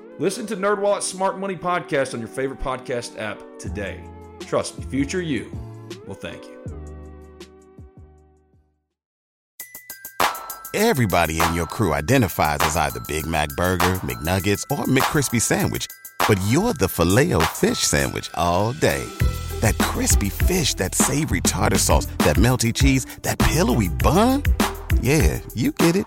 Listen 0.21 0.45
to 0.45 0.55
NerdWallet's 0.55 1.07
Smart 1.07 1.39
Money 1.39 1.55
Podcast 1.55 2.13
on 2.13 2.19
your 2.19 2.29
favorite 2.29 2.59
podcast 2.59 3.19
app 3.19 3.41
today. 3.57 4.03
Trust 4.41 4.77
me, 4.77 4.85
future 4.85 5.19
you 5.19 5.51
will 6.05 6.13
thank 6.13 6.45
you. 6.45 6.59
Everybody 10.75 11.41
in 11.41 11.55
your 11.55 11.65
crew 11.65 11.95
identifies 11.95 12.59
as 12.61 12.77
either 12.77 12.99
Big 13.07 13.25
Mac 13.25 13.49
Burger, 13.57 13.95
McNuggets, 14.03 14.61
or 14.69 14.85
McCrispy 14.85 15.41
Sandwich. 15.41 15.87
But 16.27 16.39
you're 16.47 16.73
the 16.73 16.87
filet 16.87 17.33
fish 17.45 17.79
Sandwich 17.79 18.29
all 18.35 18.73
day. 18.73 19.03
That 19.61 19.75
crispy 19.79 20.29
fish, 20.29 20.75
that 20.75 20.93
savory 20.93 21.41
tartar 21.41 21.79
sauce, 21.79 22.05
that 22.19 22.35
melty 22.35 22.71
cheese, 22.71 23.05
that 23.23 23.39
pillowy 23.39 23.89
bun. 23.89 24.43
Yeah, 25.01 25.39
you 25.55 25.71
get 25.71 25.95
it. 25.95 26.05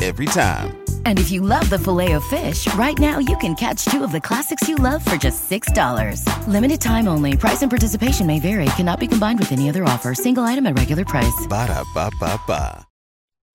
Every 0.00 0.26
time. 0.26 0.78
And 1.06 1.18
if 1.18 1.30
you 1.30 1.40
love 1.40 1.68
the 1.70 1.78
filet 1.78 2.12
of 2.12 2.24
fish, 2.24 2.72
right 2.74 2.98
now 2.98 3.18
you 3.18 3.36
can 3.38 3.54
catch 3.54 3.84
two 3.86 4.04
of 4.04 4.12
the 4.12 4.20
classics 4.20 4.68
you 4.68 4.76
love 4.76 5.04
for 5.04 5.16
just 5.16 5.50
$6. 5.50 6.22
Limited 6.46 6.80
time 6.80 7.08
only. 7.08 7.36
Price 7.36 7.62
and 7.62 7.70
participation 7.70 8.26
may 8.26 8.38
vary. 8.38 8.66
Cannot 8.76 9.00
be 9.00 9.08
combined 9.08 9.40
with 9.40 9.50
any 9.50 9.68
other 9.68 9.84
offer. 9.84 10.14
Single 10.14 10.44
item 10.44 10.66
at 10.66 10.78
regular 10.78 11.04
price. 11.04 11.46
Ba-da-ba-ba-ba. 11.48 12.86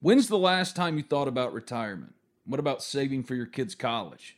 When's 0.01 0.27
the 0.27 0.37
last 0.37 0.75
time 0.75 0.97
you 0.97 1.03
thought 1.03 1.29
about 1.29 1.53
retirement? 1.53 2.13
What 2.45 2.59
about 2.59 2.83
saving 2.83 3.23
for 3.23 3.35
your 3.35 3.45
kids' 3.45 3.73
college? 3.73 4.35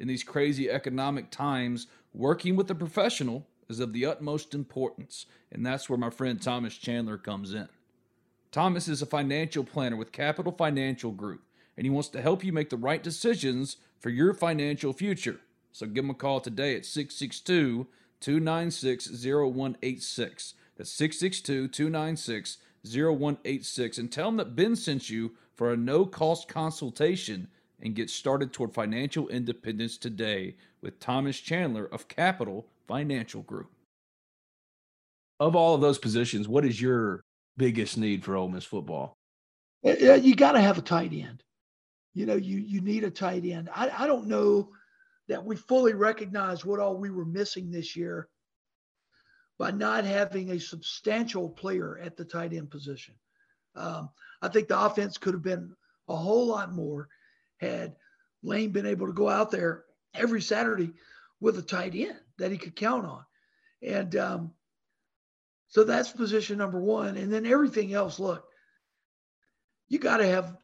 In 0.00 0.08
these 0.08 0.24
crazy 0.24 0.68
economic 0.68 1.30
times, 1.30 1.86
working 2.12 2.56
with 2.56 2.68
a 2.68 2.74
professional 2.74 3.46
is 3.68 3.78
of 3.78 3.92
the 3.92 4.06
utmost 4.06 4.54
importance, 4.54 5.26
and 5.52 5.64
that's 5.64 5.88
where 5.88 5.98
my 5.98 6.10
friend 6.10 6.42
Thomas 6.42 6.74
Chandler 6.74 7.16
comes 7.16 7.54
in. 7.54 7.68
Thomas 8.54 8.86
is 8.86 9.02
a 9.02 9.06
financial 9.06 9.64
planner 9.64 9.96
with 9.96 10.12
Capital 10.12 10.52
Financial 10.52 11.10
Group, 11.10 11.42
and 11.76 11.84
he 11.84 11.90
wants 11.90 12.08
to 12.10 12.22
help 12.22 12.44
you 12.44 12.52
make 12.52 12.70
the 12.70 12.76
right 12.76 13.02
decisions 13.02 13.78
for 13.98 14.10
your 14.10 14.32
financial 14.32 14.92
future. 14.92 15.40
So 15.72 15.86
give 15.88 16.04
him 16.04 16.10
a 16.10 16.14
call 16.14 16.38
today 16.38 16.76
at 16.76 16.86
662 16.86 17.88
296 18.20 19.08
0186. 19.08 20.54
That's 20.76 20.92
662 20.92 21.66
296 21.66 22.58
0186 22.84 23.98
and 23.98 24.12
tell 24.12 24.28
him 24.28 24.36
that 24.36 24.54
Ben 24.54 24.76
sent 24.76 25.10
you 25.10 25.32
for 25.56 25.72
a 25.72 25.76
no 25.76 26.06
cost 26.06 26.46
consultation 26.46 27.48
and 27.82 27.96
get 27.96 28.08
started 28.08 28.52
toward 28.52 28.72
financial 28.72 29.26
independence 29.30 29.98
today 29.98 30.54
with 30.80 31.00
Thomas 31.00 31.40
Chandler 31.40 31.86
of 31.86 32.06
Capital 32.06 32.68
Financial 32.86 33.42
Group. 33.42 33.72
Of 35.40 35.56
all 35.56 35.74
of 35.74 35.80
those 35.80 35.98
positions, 35.98 36.46
what 36.46 36.64
is 36.64 36.80
your 36.80 37.24
biggest 37.56 37.98
need 37.98 38.24
for 38.24 38.36
Ole 38.36 38.48
Miss 38.48 38.64
football? 38.64 39.18
Uh, 39.84 40.14
You 40.14 40.34
got 40.34 40.52
to 40.52 40.60
have 40.60 40.78
a 40.78 40.82
tight 40.82 41.12
end. 41.12 41.42
You 42.14 42.26
know, 42.26 42.36
you 42.36 42.58
you 42.58 42.80
need 42.80 43.04
a 43.04 43.10
tight 43.10 43.44
end. 43.44 43.68
I, 43.74 43.90
I 43.90 44.06
don't 44.06 44.28
know 44.28 44.70
that 45.28 45.44
we 45.44 45.56
fully 45.56 45.94
recognize 45.94 46.64
what 46.64 46.80
all 46.80 46.96
we 46.96 47.10
were 47.10 47.24
missing 47.24 47.70
this 47.70 47.96
year 47.96 48.28
by 49.58 49.70
not 49.70 50.04
having 50.04 50.50
a 50.50 50.60
substantial 50.60 51.48
player 51.48 51.98
at 51.98 52.16
the 52.16 52.24
tight 52.24 52.52
end 52.52 52.70
position. 52.70 53.14
Um, 53.76 54.10
I 54.42 54.48
think 54.48 54.68
the 54.68 54.80
offense 54.80 55.18
could 55.18 55.34
have 55.34 55.42
been 55.42 55.74
a 56.08 56.16
whole 56.16 56.46
lot 56.46 56.72
more 56.72 57.08
had 57.58 57.96
Lane 58.42 58.70
been 58.70 58.86
able 58.86 59.06
to 59.06 59.12
go 59.12 59.28
out 59.28 59.50
there 59.50 59.84
every 60.14 60.42
Saturday 60.42 60.92
with 61.40 61.58
a 61.58 61.62
tight 61.62 61.94
end 61.94 62.18
that 62.38 62.52
he 62.52 62.58
could 62.58 62.76
count 62.76 63.06
on. 63.06 63.24
And 63.82 64.14
um, 64.16 64.52
so 65.74 65.82
that's 65.82 66.12
position 66.12 66.56
number 66.56 66.78
one. 66.78 67.16
And 67.16 67.32
then 67.32 67.44
everything 67.44 67.94
else, 67.94 68.20
look, 68.20 68.46
you 69.88 69.98
got 69.98 70.18
to 70.18 70.26
have 70.26 70.56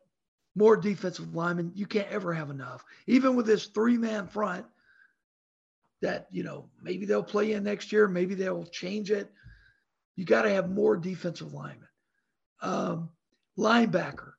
more 0.55 0.77
defensive 0.77 1.35
linemen. 1.35 1.73
You 1.75 1.87
can't 1.87 2.13
ever 2.13 2.33
have 2.33 2.49
enough. 2.49 2.85
Even 3.09 3.35
with 3.35 3.45
this 3.45 3.67
three 3.67 3.99
man 3.99 4.29
front 4.29 4.67
that, 6.01 6.29
you 6.31 6.45
know, 6.45 6.69
maybe 6.81 7.07
they'll 7.07 7.25
play 7.25 7.55
in 7.55 7.65
next 7.65 7.91
year, 7.91 8.07
maybe 8.07 8.37
they'll 8.37 8.67
change 8.67 9.11
it. 9.11 9.29
You 10.15 10.25
got 10.25 10.43
to 10.43 10.51
have 10.51 10.71
more 10.71 10.97
defensive 10.97 11.53
linemen. 11.53 11.89
Um, 12.63 13.11
linebacker, 13.59 14.35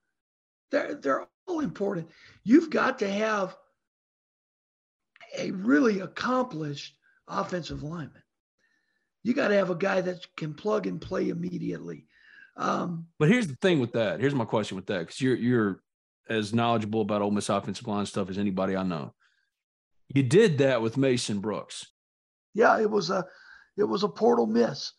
they're, 0.72 0.96
they're 0.96 1.28
all 1.48 1.60
important. 1.60 2.08
You've 2.46 2.70
got 2.70 3.00
to 3.00 3.12
have 3.12 3.58
a 5.38 5.51
really 5.51 6.00
accomplished 6.00 6.96
offensive 7.28 7.84
lineman. 7.84 8.21
You 9.24 9.34
got 9.34 9.50
to 9.50 9.56
have 9.56 9.70
a 9.70 9.75
guy 9.75 10.01
that 10.01 10.25
can 10.36 10.54
plug 10.54 10.88
and 10.88 11.00
play 11.00 11.30
immediately. 11.30 12.08
Um, 12.58 13.08
But 13.20 13.30
here's 13.30 13.48
the 13.48 13.56
thing 13.56 13.80
with 13.80 13.94
that. 13.94 14.20
Here's 14.20 14.36
my 14.36 14.46
question 14.46 14.75
with 14.75 14.88
that 14.88 15.00
because 15.00 15.22
you're 15.22 15.36
you're 15.36 15.82
as 16.30 16.54
knowledgeable 16.54 17.01
about 17.01 17.22
Ole 17.22 17.32
Miss 17.32 17.50
offensive 17.50 17.88
line 17.88 18.06
stuff 18.06 18.30
as 18.30 18.38
anybody 18.38 18.75
I 18.75 18.84
know. 18.84 19.13
You 20.13 20.24
did 20.24 20.58
that 20.60 20.82
with 20.82 20.98
Mason 20.98 21.40
Brooks. 21.40 21.86
yeah, 22.54 22.80
it 22.80 22.90
was 22.90 23.10
a 23.10 23.25
it 23.78 23.84
was 23.86 24.04
a 24.04 24.10
portal 24.10 24.46
miss. 24.48 24.92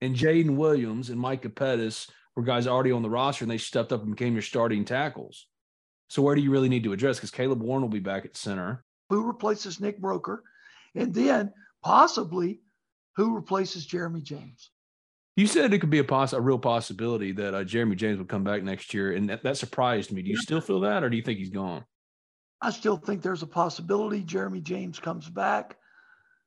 And 0.00 0.14
Jaden 0.14 0.56
Williams 0.56 1.10
and 1.10 1.18
Micah 1.20 1.48
Pettus 1.50 2.10
were 2.34 2.42
guys 2.42 2.66
already 2.66 2.92
on 2.92 3.02
the 3.02 3.10
roster, 3.10 3.44
and 3.44 3.50
they 3.50 3.58
stepped 3.58 3.92
up 3.92 4.02
and 4.02 4.14
became 4.16 4.34
your 4.34 4.42
starting 4.42 4.84
tackles. 4.84 5.46
So 6.08 6.22
where 6.22 6.34
do 6.34 6.40
you 6.42 6.50
really 6.50 6.68
need 6.68 6.84
to 6.84 6.92
address? 6.92 7.16
Because 7.16 7.30
Caleb 7.30 7.62
Warren 7.62 7.82
will 7.82 7.88
be 7.88 7.98
back 7.98 8.24
at 8.24 8.36
center. 8.36 8.84
Who 9.10 9.26
replaces 9.26 9.80
Nick 9.80 10.00
Broeker? 10.00 10.38
And 10.94 11.12
then 11.14 11.52
possibly 11.82 12.60
who 13.16 13.34
replaces 13.34 13.86
Jeremy 13.86 14.20
James? 14.20 14.70
You 15.36 15.46
said 15.46 15.72
it 15.72 15.80
could 15.80 15.90
be 15.90 15.98
a 15.98 16.04
poss- 16.04 16.32
a 16.32 16.40
real 16.40 16.58
possibility 16.58 17.32
that 17.32 17.54
uh, 17.54 17.64
Jeremy 17.64 17.96
James 17.96 18.18
would 18.18 18.28
come 18.28 18.44
back 18.44 18.62
next 18.62 18.94
year, 18.94 19.12
and 19.12 19.28
that, 19.28 19.42
that 19.42 19.58
surprised 19.58 20.12
me. 20.12 20.22
Do 20.22 20.30
you 20.30 20.36
still 20.36 20.60
feel 20.60 20.80
that, 20.80 21.04
or 21.04 21.10
do 21.10 21.16
you 21.16 21.22
think 21.22 21.38
he's 21.38 21.50
gone? 21.50 21.84
I 22.62 22.70
still 22.70 22.96
think 22.96 23.20
there's 23.20 23.42
a 23.42 23.46
possibility 23.46 24.22
Jeremy 24.22 24.60
James 24.60 24.98
comes 24.98 25.28
back. 25.28 25.76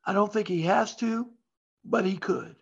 I 0.06 0.14
don't 0.14 0.32
think 0.34 0.48
he 0.48 0.64
has 0.64 0.96
to, 0.98 1.30
but 1.86 2.04
he 2.06 2.18
could. 2.18 2.56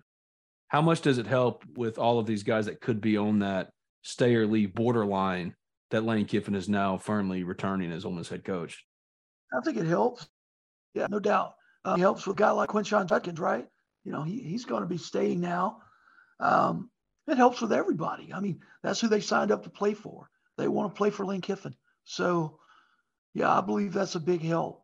How 0.67 0.81
much 0.81 0.99
does 0.99 1.17
it 1.17 1.27
help 1.27 1.63
with 1.77 1.97
all 1.97 2.19
of 2.19 2.25
these 2.25 2.43
guys 2.43 2.65
that 2.65 2.81
could 2.81 2.99
be 2.99 3.15
on 3.15 3.39
that 3.39 3.71
stay 4.01 4.35
or 4.35 4.45
leave 4.45 4.73
borderline 4.73 5.55
that 5.91 6.03
Lane 6.03 6.25
Kiffin 6.25 6.55
is 6.55 6.67
now 6.67 6.97
firmly 6.97 7.43
returning 7.43 7.93
as 7.93 8.03
Ole 8.03 8.11
Miss 8.11 8.27
head 8.27 8.43
coach? 8.43 8.85
I 9.57 9.61
think 9.63 9.77
it 9.77 9.85
helps. 9.85 10.27
Yeah, 10.93 11.07
no 11.09 11.19
doubt. 11.19 11.53
Uh, 11.85 11.95
it 11.97 12.01
helps 12.01 12.27
with 12.27 12.35
a 12.35 12.39
guy 12.39 12.51
like 12.51 12.67
Quinshon 12.67 13.07
Judkins, 13.07 13.39
right? 13.39 13.65
You 14.07 14.13
know, 14.13 14.23
he, 14.23 14.39
he's 14.39 14.63
going 14.63 14.83
to 14.83 14.87
be 14.87 14.97
staying 14.97 15.41
now. 15.41 15.81
Um, 16.39 16.89
it 17.27 17.35
helps 17.35 17.59
with 17.59 17.73
everybody. 17.73 18.31
I 18.33 18.39
mean, 18.39 18.61
that's 18.81 19.01
who 19.01 19.09
they 19.09 19.19
signed 19.19 19.51
up 19.51 19.63
to 19.63 19.69
play 19.69 19.93
for. 19.93 20.29
They 20.57 20.69
want 20.69 20.95
to 20.95 20.97
play 20.97 21.09
for 21.09 21.25
Lane 21.25 21.41
Kiffin. 21.41 21.75
So, 22.05 22.57
yeah, 23.33 23.51
I 23.51 23.59
believe 23.59 23.91
that's 23.91 24.15
a 24.15 24.21
big 24.21 24.41
help. 24.41 24.81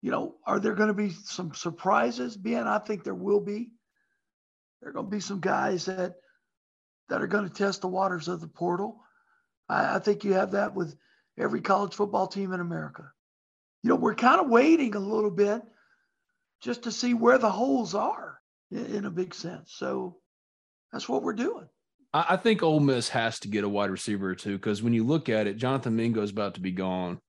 You 0.00 0.10
know, 0.10 0.36
are 0.46 0.58
there 0.58 0.74
going 0.74 0.88
to 0.88 0.94
be 0.94 1.10
some 1.10 1.52
surprises? 1.52 2.34
Ben, 2.34 2.66
I 2.66 2.78
think 2.78 3.04
there 3.04 3.12
will 3.14 3.40
be. 3.40 3.72
There 4.80 4.88
are 4.88 4.94
going 4.94 5.04
to 5.04 5.14
be 5.14 5.20
some 5.20 5.40
guys 5.40 5.84
that 5.84 6.14
that 7.10 7.20
are 7.20 7.26
going 7.26 7.46
to 7.46 7.54
test 7.54 7.82
the 7.82 7.88
waters 7.88 8.26
of 8.28 8.40
the 8.40 8.48
portal. 8.48 9.02
I, 9.68 9.96
I 9.96 9.98
think 9.98 10.24
you 10.24 10.32
have 10.32 10.52
that 10.52 10.74
with 10.74 10.96
every 11.36 11.60
college 11.60 11.92
football 11.92 12.26
team 12.26 12.54
in 12.54 12.60
America. 12.60 13.12
You 13.82 13.90
know, 13.90 13.96
we're 13.96 14.14
kind 14.14 14.40
of 14.40 14.48
waiting 14.48 14.94
a 14.94 14.98
little 14.98 15.30
bit 15.30 15.60
just 16.60 16.82
to 16.84 16.92
see 16.92 17.14
where 17.14 17.38
the 17.38 17.50
holes 17.50 17.94
are 17.94 18.40
in, 18.70 19.04
a 19.04 19.10
big 19.10 19.34
sense. 19.34 19.74
So 19.76 20.16
that's 20.92 21.08
what 21.08 21.22
we're 21.22 21.34
doing. 21.34 21.68
I 22.12 22.36
think 22.36 22.62
Ole 22.62 22.80
Miss 22.80 23.10
has 23.10 23.38
to 23.40 23.48
get 23.48 23.64
a 23.64 23.68
wide 23.68 23.90
receiver 23.90 24.30
or 24.30 24.34
two 24.34 24.56
because 24.56 24.82
when 24.82 24.94
you 24.94 25.04
look 25.04 25.28
at 25.28 25.46
it, 25.46 25.58
Jonathan 25.58 25.94
Mingo 25.94 26.22
is 26.22 26.30
about 26.30 26.54
to 26.54 26.60
be 26.60 26.72
gone, 26.72 27.20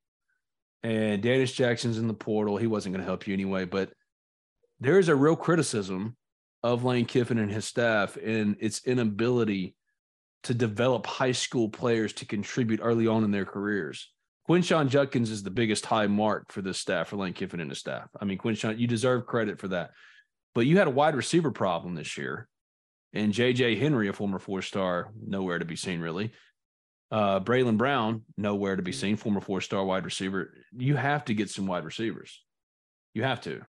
and 0.83 1.21
Dannis 1.21 1.53
Jackson's 1.53 1.97
in 1.97 2.07
the 2.07 2.13
portal. 2.13 2.55
He 2.55 2.67
wasn't 2.67 2.93
going 2.93 3.03
to 3.03 3.09
help 3.09 3.27
you 3.27 3.33
anyway, 3.33 3.65
but 3.65 3.91
there 4.79 4.97
is 4.97 5.09
a 5.09 5.15
real 5.15 5.35
criticism 5.35 6.15
of 6.63 6.85
Lane 6.85 7.05
Kiffin 7.05 7.39
and 7.39 7.51
his 7.51 7.65
staff 7.65 8.17
and 8.17 8.55
its 8.61 8.85
inability 8.85 9.75
to 10.43 10.53
develop 10.53 11.05
high 11.05 11.33
school 11.33 11.67
players 11.67 12.13
to 12.13 12.25
contribute 12.25 12.79
early 12.81 13.07
on 13.07 13.25
in 13.25 13.31
their 13.31 13.45
careers. 13.45 14.09
Quinshon 14.49 14.89
Judkins 14.89 15.29
is 15.29 15.43
the 15.43 15.51
biggest 15.51 15.85
high 15.85 16.07
mark 16.07 16.51
for 16.51 16.61
this 16.61 16.79
staff, 16.79 17.09
for 17.09 17.17
Lane 17.17 17.33
Kiffin 17.33 17.59
and 17.59 17.69
his 17.69 17.79
staff. 17.79 18.09
I 18.19 18.25
mean, 18.25 18.39
Quinshon, 18.39 18.79
you 18.79 18.87
deserve 18.87 19.27
credit 19.27 19.59
for 19.59 19.67
that. 19.67 19.91
But 20.55 20.65
you 20.65 20.77
had 20.79 20.87
a 20.87 20.91
wide 20.91 21.15
receiver 21.15 21.51
problem 21.51 21.93
this 21.93 22.17
year 22.17 22.47
and 23.13 23.33
JJ 23.33 23.79
Henry, 23.79 24.07
a 24.07 24.13
former 24.13 24.39
four 24.39 24.61
star, 24.61 25.11
nowhere 25.25 25.59
to 25.59 25.65
be 25.65 25.75
seen 25.75 25.99
really. 25.99 26.31
Uh, 27.11 27.39
Braylon 27.39 27.77
Brown, 27.77 28.23
nowhere 28.37 28.75
to 28.75 28.83
be 28.83 28.91
seen, 28.91 29.15
former 29.15 29.41
four 29.41 29.61
star 29.61 29.83
wide 29.83 30.05
receiver. 30.05 30.53
You 30.77 30.95
have 30.95 31.25
to 31.25 31.33
get 31.33 31.49
some 31.49 31.65
wide 31.65 31.85
receivers. 31.85 32.41
You 33.13 33.23
have 33.23 33.41
to. 33.41 33.61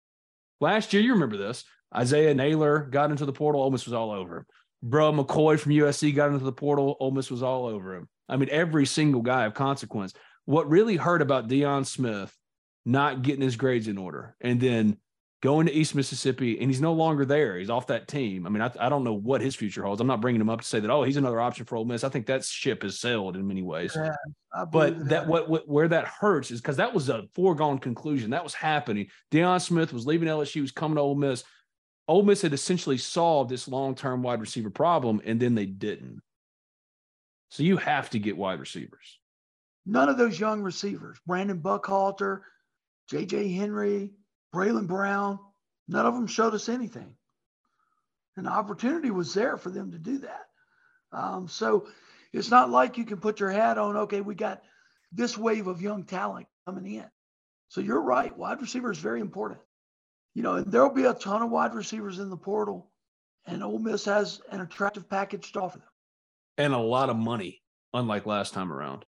Last 0.61 0.93
year, 0.93 1.03
you 1.03 1.13
remember 1.13 1.37
this. 1.37 1.65
Isaiah 1.95 2.35
Naylor 2.35 2.81
got 2.81 3.11
into 3.11 3.25
the 3.25 3.33
portal, 3.33 3.71
Miss 3.71 3.87
was 3.87 3.95
all 3.95 4.11
over 4.11 4.39
him. 4.39 4.47
Bru 4.83 5.13
McCoy 5.13 5.59
from 5.59 5.73
USC 5.73 6.15
got 6.15 6.31
into 6.31 6.45
the 6.45 6.53
portal, 6.53 6.97
Ole 7.01 7.12
Miss 7.12 7.31
was 7.31 7.43
all 7.43 7.67
over 7.67 7.95
him. 7.95 8.09
I 8.29 8.37
mean, 8.37 8.49
every 8.51 8.87
single 8.87 9.23
guy 9.23 9.45
of 9.45 9.55
consequence. 9.55 10.12
What 10.49 10.71
really 10.71 10.97
hurt 10.97 11.21
about 11.21 11.47
Deion 11.47 11.85
Smith 11.85 12.35
not 12.87 13.21
getting 13.21 13.43
his 13.43 13.57
grades 13.57 13.87
in 13.87 13.99
order 13.99 14.35
and 14.41 14.59
then 14.59 14.97
going 15.43 15.67
to 15.67 15.73
East 15.75 15.95
Mississippi, 15.95 16.59
and 16.59 16.71
he's 16.71 16.81
no 16.81 16.95
longer 16.95 17.27
there. 17.27 17.59
He's 17.59 17.69
off 17.69 17.89
that 17.89 18.09
team. 18.09 18.47
I 18.47 18.49
mean, 18.49 18.63
I, 18.63 18.71
I 18.81 18.89
don't 18.89 19.05
know 19.05 19.13
what 19.13 19.43
his 19.43 19.55
future 19.55 19.83
holds. 19.83 20.01
I'm 20.01 20.07
not 20.07 20.23
bringing 20.23 20.41
him 20.41 20.49
up 20.49 20.63
to 20.63 20.67
say 20.67 20.81
that, 20.81 20.91
oh, 20.91 21.03
he's 21.03 21.19
another 21.19 21.39
option 21.39 21.67
for 21.67 21.77
Ole 21.77 21.85
Miss. 21.85 22.03
I 22.03 22.09
think 22.09 22.25
that 22.29 22.47
ship 22.47 22.83
has 22.83 22.99
sailed 22.99 23.37
in 23.37 23.47
many 23.47 23.61
ways. 23.61 23.95
Yeah, 23.95 24.15
but 24.73 24.99
that, 25.01 25.09
that 25.11 25.27
what, 25.27 25.51
what 25.51 25.69
where 25.69 25.89
that 25.89 26.07
hurts 26.07 26.51
is 26.51 26.63
because 26.63 26.79
that 26.79 26.95
was 26.95 27.11
a 27.11 27.25
foregone 27.35 27.79
conclusion. 27.79 28.31
That 28.31 28.43
was 28.43 28.55
happening. 28.55 29.09
Deion 29.31 29.61
Smith 29.61 29.93
was 29.93 30.07
leaving 30.07 30.29
LSU, 30.29 30.55
he 30.55 30.61
was 30.63 30.73
coming 30.73 30.97
to 30.97 31.03
Ole 31.03 31.15
Miss. 31.15 31.45
Ole 32.09 32.23
Miss 32.23 32.41
had 32.41 32.55
essentially 32.55 32.97
solved 32.97 33.51
this 33.51 33.69
long-term 33.69 34.23
wide 34.23 34.41
receiver 34.41 34.71
problem, 34.71 35.21
and 35.27 35.39
then 35.39 35.55
they 35.55 35.67
didn't. 35.67 36.23
So 37.51 37.65
you 37.65 37.77
have 37.77 38.09
to 38.11 38.19
get 38.19 38.39
wide 38.39 38.61
receivers. 38.61 39.17
None 39.87 40.09
of 40.09 40.19
those 40.19 40.38
young 40.38 40.62
receivers, 40.62 41.19
Brandon 41.27 41.61
Buckhalter, 41.61 42.41
JJ 43.11 43.57
Henry, 43.57 44.12
Braylon 44.55 44.87
Brown, 44.87 45.38
none 45.88 46.07
of 46.07 46.14
them 46.14 46.27
showed 46.27 46.55
us 46.55 46.69
anything. 46.69 47.17
And 48.37 48.47
the 48.47 48.51
opportunity 48.51 49.11
was 49.11 49.35
there 49.35 49.57
for 49.57 49.71
them 49.71 49.93
to 49.93 49.99
do 49.99 50.19
that. 50.19 50.47
Um, 51.12 51.49
so 51.49 51.88
it's 52.33 52.51
not 52.51 52.71
like 52.71 52.99
you 52.99 53.05
can 53.05 53.19
put 53.19 53.41
your 53.41 53.51
hat 53.51 53.79
on, 53.79 53.97
okay, 53.97 54.21
we 54.21 54.35
got 54.35 54.62
this 55.12 55.38
wave 55.38 55.67
of 55.67 55.81
young 55.81 56.05
talent 56.05 56.47
coming 56.67 56.95
in. 56.95 57.07
So 57.69 57.81
you're 57.81 58.03
right. 58.03 58.37
Wide 58.37 58.61
receiver 58.61 58.91
is 58.91 58.99
very 58.99 59.21
important. 59.21 59.61
You 60.35 60.43
know, 60.43 60.61
there'll 60.61 60.91
be 60.91 61.05
a 61.05 61.14
ton 61.14 61.43
of 61.43 61.51
wide 61.51 61.75
receivers 61.75 62.19
in 62.19 62.31
the 62.31 62.37
portal, 62.37 62.91
and 63.47 63.62
Ole 63.62 63.79
Miss 63.79 64.05
has 64.05 64.41
an 64.51 64.61
attractive 64.61 65.09
package 65.09 65.53
to 65.53 65.62
offer 65.62 65.79
them. 65.79 65.88
And 66.59 66.73
a 66.73 66.79
lot 66.79 67.11
of 67.11 67.17
money, 67.17 67.62
unlike 67.95 68.27
last 68.27 68.55
time 68.55 68.73
around. 68.73 69.05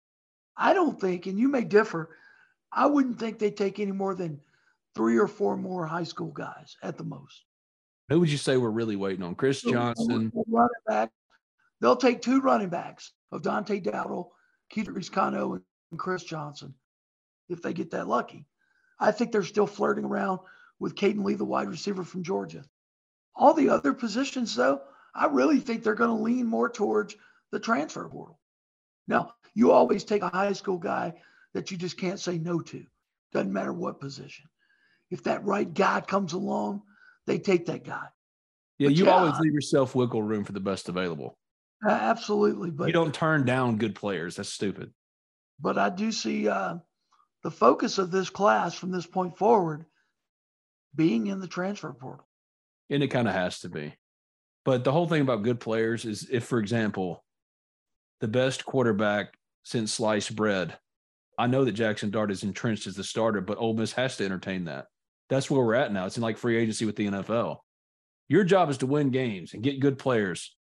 I 0.58 0.74
don't 0.74 1.00
think, 1.00 1.26
and 1.26 1.40
you 1.40 1.48
may 1.48 1.64
differ, 1.64 2.10
I 2.72 2.86
wouldn't 2.86 3.20
think 3.20 3.40
they 3.40 3.52
take 3.52 3.80
any 3.80 3.92
more 3.92 4.16
than 4.16 4.40
three 4.96 5.18
or 5.18 5.28
four 5.28 5.58
more 5.58 5.86
high 5.86 6.04
school 6.04 6.32
guys 6.32 6.78
at 6.82 6.98
the 6.98 7.04
most. 7.04 7.44
Who 8.10 8.20
would 8.20 8.32
you 8.32 8.38
say 8.38 8.58
we're 8.58 8.70
really 8.70 8.96
waiting 8.96 9.24
on? 9.24 9.36
Chris 9.36 9.62
Johnson. 9.62 10.32
Running 10.48 10.70
back. 10.88 11.12
They'll 11.82 11.96
take 11.96 12.22
two 12.22 12.40
running 12.40 12.70
backs 12.70 13.12
of 13.32 13.42
Dante 13.42 13.80
Dowdell, 13.80 14.32
Keith 14.70 15.12
Cano, 15.12 15.60
and 15.92 16.00
Chris 16.00 16.24
Johnson 16.24 16.74
if 17.50 17.62
they 17.62 17.74
get 17.74 17.92
that 17.92 18.08
lucky. 18.08 18.46
I 19.00 19.12
think 19.12 19.32
they're 19.32 19.44
still 19.44 19.68
flirting 19.68 20.06
around 20.06 20.40
with 20.80 20.96
Caden 20.96 21.24
Lee, 21.24 21.34
the 21.34 21.46
wide 21.46 21.68
receiver 21.68 22.04
from 22.04 22.24
Georgia. 22.24 22.64
All 23.36 23.54
the 23.54 23.70
other 23.70 23.94
positions, 23.94 24.56
though, 24.56 24.82
I 25.14 25.28
really 25.28 25.60
think 25.60 25.84
they're 25.84 25.96
going 25.96 26.16
to 26.16 26.24
lean 26.24 26.46
more 26.46 26.70
towards 26.70 27.16
the 27.52 27.60
transfer 27.60 28.08
portal. 28.08 28.40
Now, 29.08 29.34
you 29.56 29.72
always 29.72 30.04
take 30.04 30.22
a 30.22 30.30
high 30.30 30.54
school 30.54 30.78
guy 30.78 31.14
that 31.54 31.72
you 31.72 31.78
just 31.78 31.98
can't 31.98 32.20
say 32.20 32.38
no 32.38 32.60
to. 32.60 32.86
Doesn't 33.34 33.52
matter 33.52 33.74
what 33.74 34.00
position 34.00 34.46
if 35.12 35.24
that 35.24 35.44
right 35.46 35.72
guy 35.72 36.02
comes 36.02 36.34
along, 36.34 36.82
they 37.28 37.38
take 37.38 37.66
that 37.68 37.84
guy. 37.84 38.08
Yeah, 38.78 38.90
but 38.90 38.96
you 38.96 39.06
yeah, 39.06 39.12
always 39.12 39.40
leave 39.40 39.54
yourself 39.54 39.96
wiggle 39.96 40.24
room 40.24 40.44
for 40.44 40.52
the 40.52 40.60
best 40.60 40.90
available. 40.90 41.38
Absolutely, 41.88 42.72
but 42.72 42.88
you 42.88 42.94
don't 42.94 43.14
turn 43.14 43.46
down 43.46 43.78
good 43.78 43.96
players. 43.96 44.36
That's 44.36 44.50
stupid. 44.50 44.92
But 45.60 45.78
I 45.78 45.90
do 45.90 46.12
see 46.12 46.50
uh, 46.50 46.76
the 47.44 47.52
focus 47.52 47.98
of 47.98 48.12
this 48.12 48.30
class 48.30 48.74
from 48.74 48.92
this 48.92 49.06
point 49.06 49.38
forward 49.38 49.86
being 50.94 51.28
in 51.28 51.40
the 51.40 51.48
transfer 51.48 51.94
portal. 51.94 52.28
And 52.90 53.04
it 53.04 53.08
kind 53.08 53.28
of 53.28 53.34
has 53.34 53.60
to 53.62 53.70
be. 53.70 53.94
But 54.64 54.84
the 54.84 54.92
whole 54.92 55.08
thing 55.08 55.22
about 55.22 55.44
good 55.44 55.60
players 55.60 56.06
is 56.06 56.28
if, 56.30 56.46
for 56.46 56.60
example, 56.60 57.24
the 58.20 58.28
best 58.28 58.66
quarterback 58.66 59.34
since 59.66 59.92
sliced 59.92 60.36
bread, 60.36 60.78
I 61.38 61.48
know 61.48 61.66
that 61.66 61.74
Jackson 61.74 62.12
Dart 62.12 62.32
is 62.32 62.44
entrenched 62.44 62.88
as 62.88 62.96
the 62.96 63.04
starter, 63.04 63.42
but 63.42 63.58
Ole 63.58 63.74
Miss 63.74 63.92
has 63.94 64.16
to 64.18 64.26
entertain 64.26 64.66
that. 64.66 64.86
That's 65.28 65.50
where 65.50 65.62
we're 65.62 65.74
at 65.74 65.92
now. 65.92 66.06
It's 66.06 66.18
in 66.18 66.24
like 66.24 66.38
free 66.38 66.56
agency 66.56 66.86
with 66.86 66.96
the 66.96 67.08
NFL. 67.08 67.58
Your 68.30 68.44
job 68.44 68.70
is 68.70 68.78
to 68.78 68.86
win 68.86 69.10
games 69.10 69.54
and 69.54 69.64
get 69.64 69.80
good 69.80 69.98
players. 69.98 70.56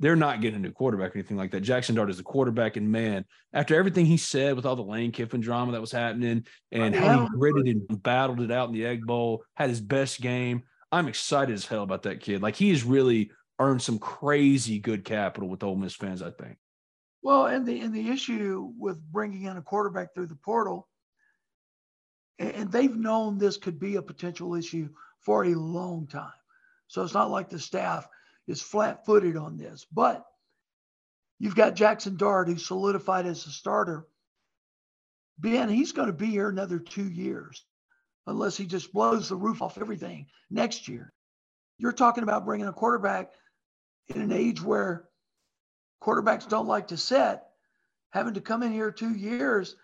They're 0.00 0.16
not 0.16 0.40
getting 0.40 0.56
a 0.56 0.62
new 0.62 0.72
quarterback 0.72 1.14
or 1.14 1.18
anything 1.18 1.36
like 1.36 1.52
that. 1.52 1.60
Jackson 1.60 1.94
Dart 1.94 2.10
is 2.10 2.18
a 2.18 2.24
quarterback, 2.24 2.76
and 2.76 2.90
man, 2.90 3.24
after 3.52 3.76
everything 3.76 4.06
he 4.06 4.16
said 4.16 4.56
with 4.56 4.66
all 4.66 4.74
the 4.74 4.82
Lane 4.82 5.12
Kiffin 5.12 5.40
drama 5.40 5.72
that 5.72 5.80
was 5.80 5.92
happening 5.92 6.44
and 6.72 6.96
how 6.96 7.22
he 7.22 7.28
gritted 7.38 7.66
and 7.66 8.02
battled 8.02 8.40
it 8.40 8.50
out 8.50 8.68
in 8.68 8.74
the 8.74 8.84
Egg 8.84 9.06
Bowl, 9.06 9.44
had 9.54 9.70
his 9.70 9.80
best 9.80 10.20
game. 10.20 10.64
I'm 10.90 11.06
excited 11.06 11.54
as 11.54 11.64
hell 11.64 11.84
about 11.84 12.02
that 12.02 12.20
kid. 12.20 12.42
Like 12.42 12.56
he 12.56 12.70
has 12.70 12.82
really 12.82 13.30
earned 13.60 13.82
some 13.82 14.00
crazy 14.00 14.80
good 14.80 15.04
capital 15.04 15.48
with 15.48 15.62
Ole 15.62 15.76
Miss 15.76 15.94
fans. 15.94 16.22
I 16.22 16.32
think. 16.32 16.56
Well, 17.22 17.46
and 17.46 17.66
the 17.66 17.80
and 17.80 17.94
the 17.94 18.10
issue 18.10 18.72
with 18.78 19.00
bringing 19.12 19.44
in 19.44 19.56
a 19.56 19.62
quarterback 19.62 20.14
through 20.14 20.26
the 20.26 20.36
portal 20.36 20.88
and 22.38 22.72
they've 22.72 22.96
known 22.96 23.38
this 23.38 23.56
could 23.56 23.78
be 23.78 23.96
a 23.96 24.02
potential 24.02 24.54
issue 24.56 24.88
for 25.20 25.44
a 25.44 25.54
long 25.54 26.06
time. 26.08 26.32
So 26.88 27.02
it's 27.04 27.14
not 27.14 27.30
like 27.30 27.48
the 27.50 27.60
staff 27.60 28.08
is 28.48 28.62
flat 28.62 29.06
footed 29.06 29.36
on 29.36 29.56
this. 29.56 29.86
But 29.92 30.26
you've 31.38 31.54
got 31.56 31.76
Jackson 31.76 32.16
Dart, 32.16 32.48
who's 32.48 32.66
solidified 32.66 33.26
as 33.26 33.46
a 33.46 33.50
starter. 33.50 34.06
Ben, 35.38 35.68
he's 35.68 35.92
going 35.92 36.08
to 36.08 36.12
be 36.12 36.26
here 36.26 36.48
another 36.48 36.78
two 36.80 37.08
years. 37.08 37.64
unless 38.26 38.56
he 38.56 38.66
just 38.66 38.92
blows 38.92 39.28
the 39.28 39.36
roof 39.36 39.62
off 39.62 39.78
everything 39.78 40.26
next 40.50 40.88
year. 40.88 41.12
You're 41.78 41.92
talking 41.92 42.22
about 42.22 42.44
bringing 42.44 42.68
a 42.68 42.72
quarterback 42.72 43.32
in 44.08 44.20
an 44.20 44.32
age 44.32 44.62
where 44.62 45.08
quarterbacks 46.02 46.48
don't 46.48 46.66
like 46.66 46.88
to 46.88 46.96
set, 46.96 47.44
having 48.10 48.34
to 48.34 48.40
come 48.40 48.62
in 48.62 48.72
here 48.72 48.90
two 48.90 49.14
years 49.14 49.76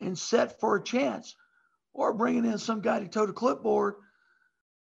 and 0.00 0.18
set 0.18 0.58
for 0.60 0.76
a 0.76 0.82
chance, 0.82 1.36
or 1.92 2.12
bringing 2.12 2.44
in 2.44 2.58
some 2.58 2.80
guy 2.80 3.00
to 3.00 3.08
tote 3.08 3.30
a 3.30 3.32
clipboard. 3.32 3.94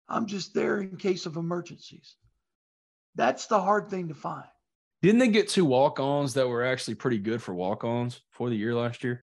I'm 0.08 0.26
just 0.26 0.54
there 0.54 0.80
in 0.80 0.96
case 0.96 1.26
of 1.26 1.36
emergencies. 1.36 2.16
That's 3.14 3.46
the 3.46 3.60
hard 3.60 3.90
thing 3.90 4.08
to 4.08 4.14
find. 4.14 4.46
Didn't 5.02 5.18
they 5.18 5.28
get 5.28 5.48
two 5.48 5.64
walk-ons 5.64 6.34
that 6.34 6.48
were 6.48 6.64
actually 6.64 6.94
pretty 6.94 7.18
good 7.18 7.42
for 7.42 7.54
walk-ons 7.54 8.22
for 8.30 8.48
the 8.48 8.56
year 8.56 8.74
last 8.74 9.04
year? 9.04 9.24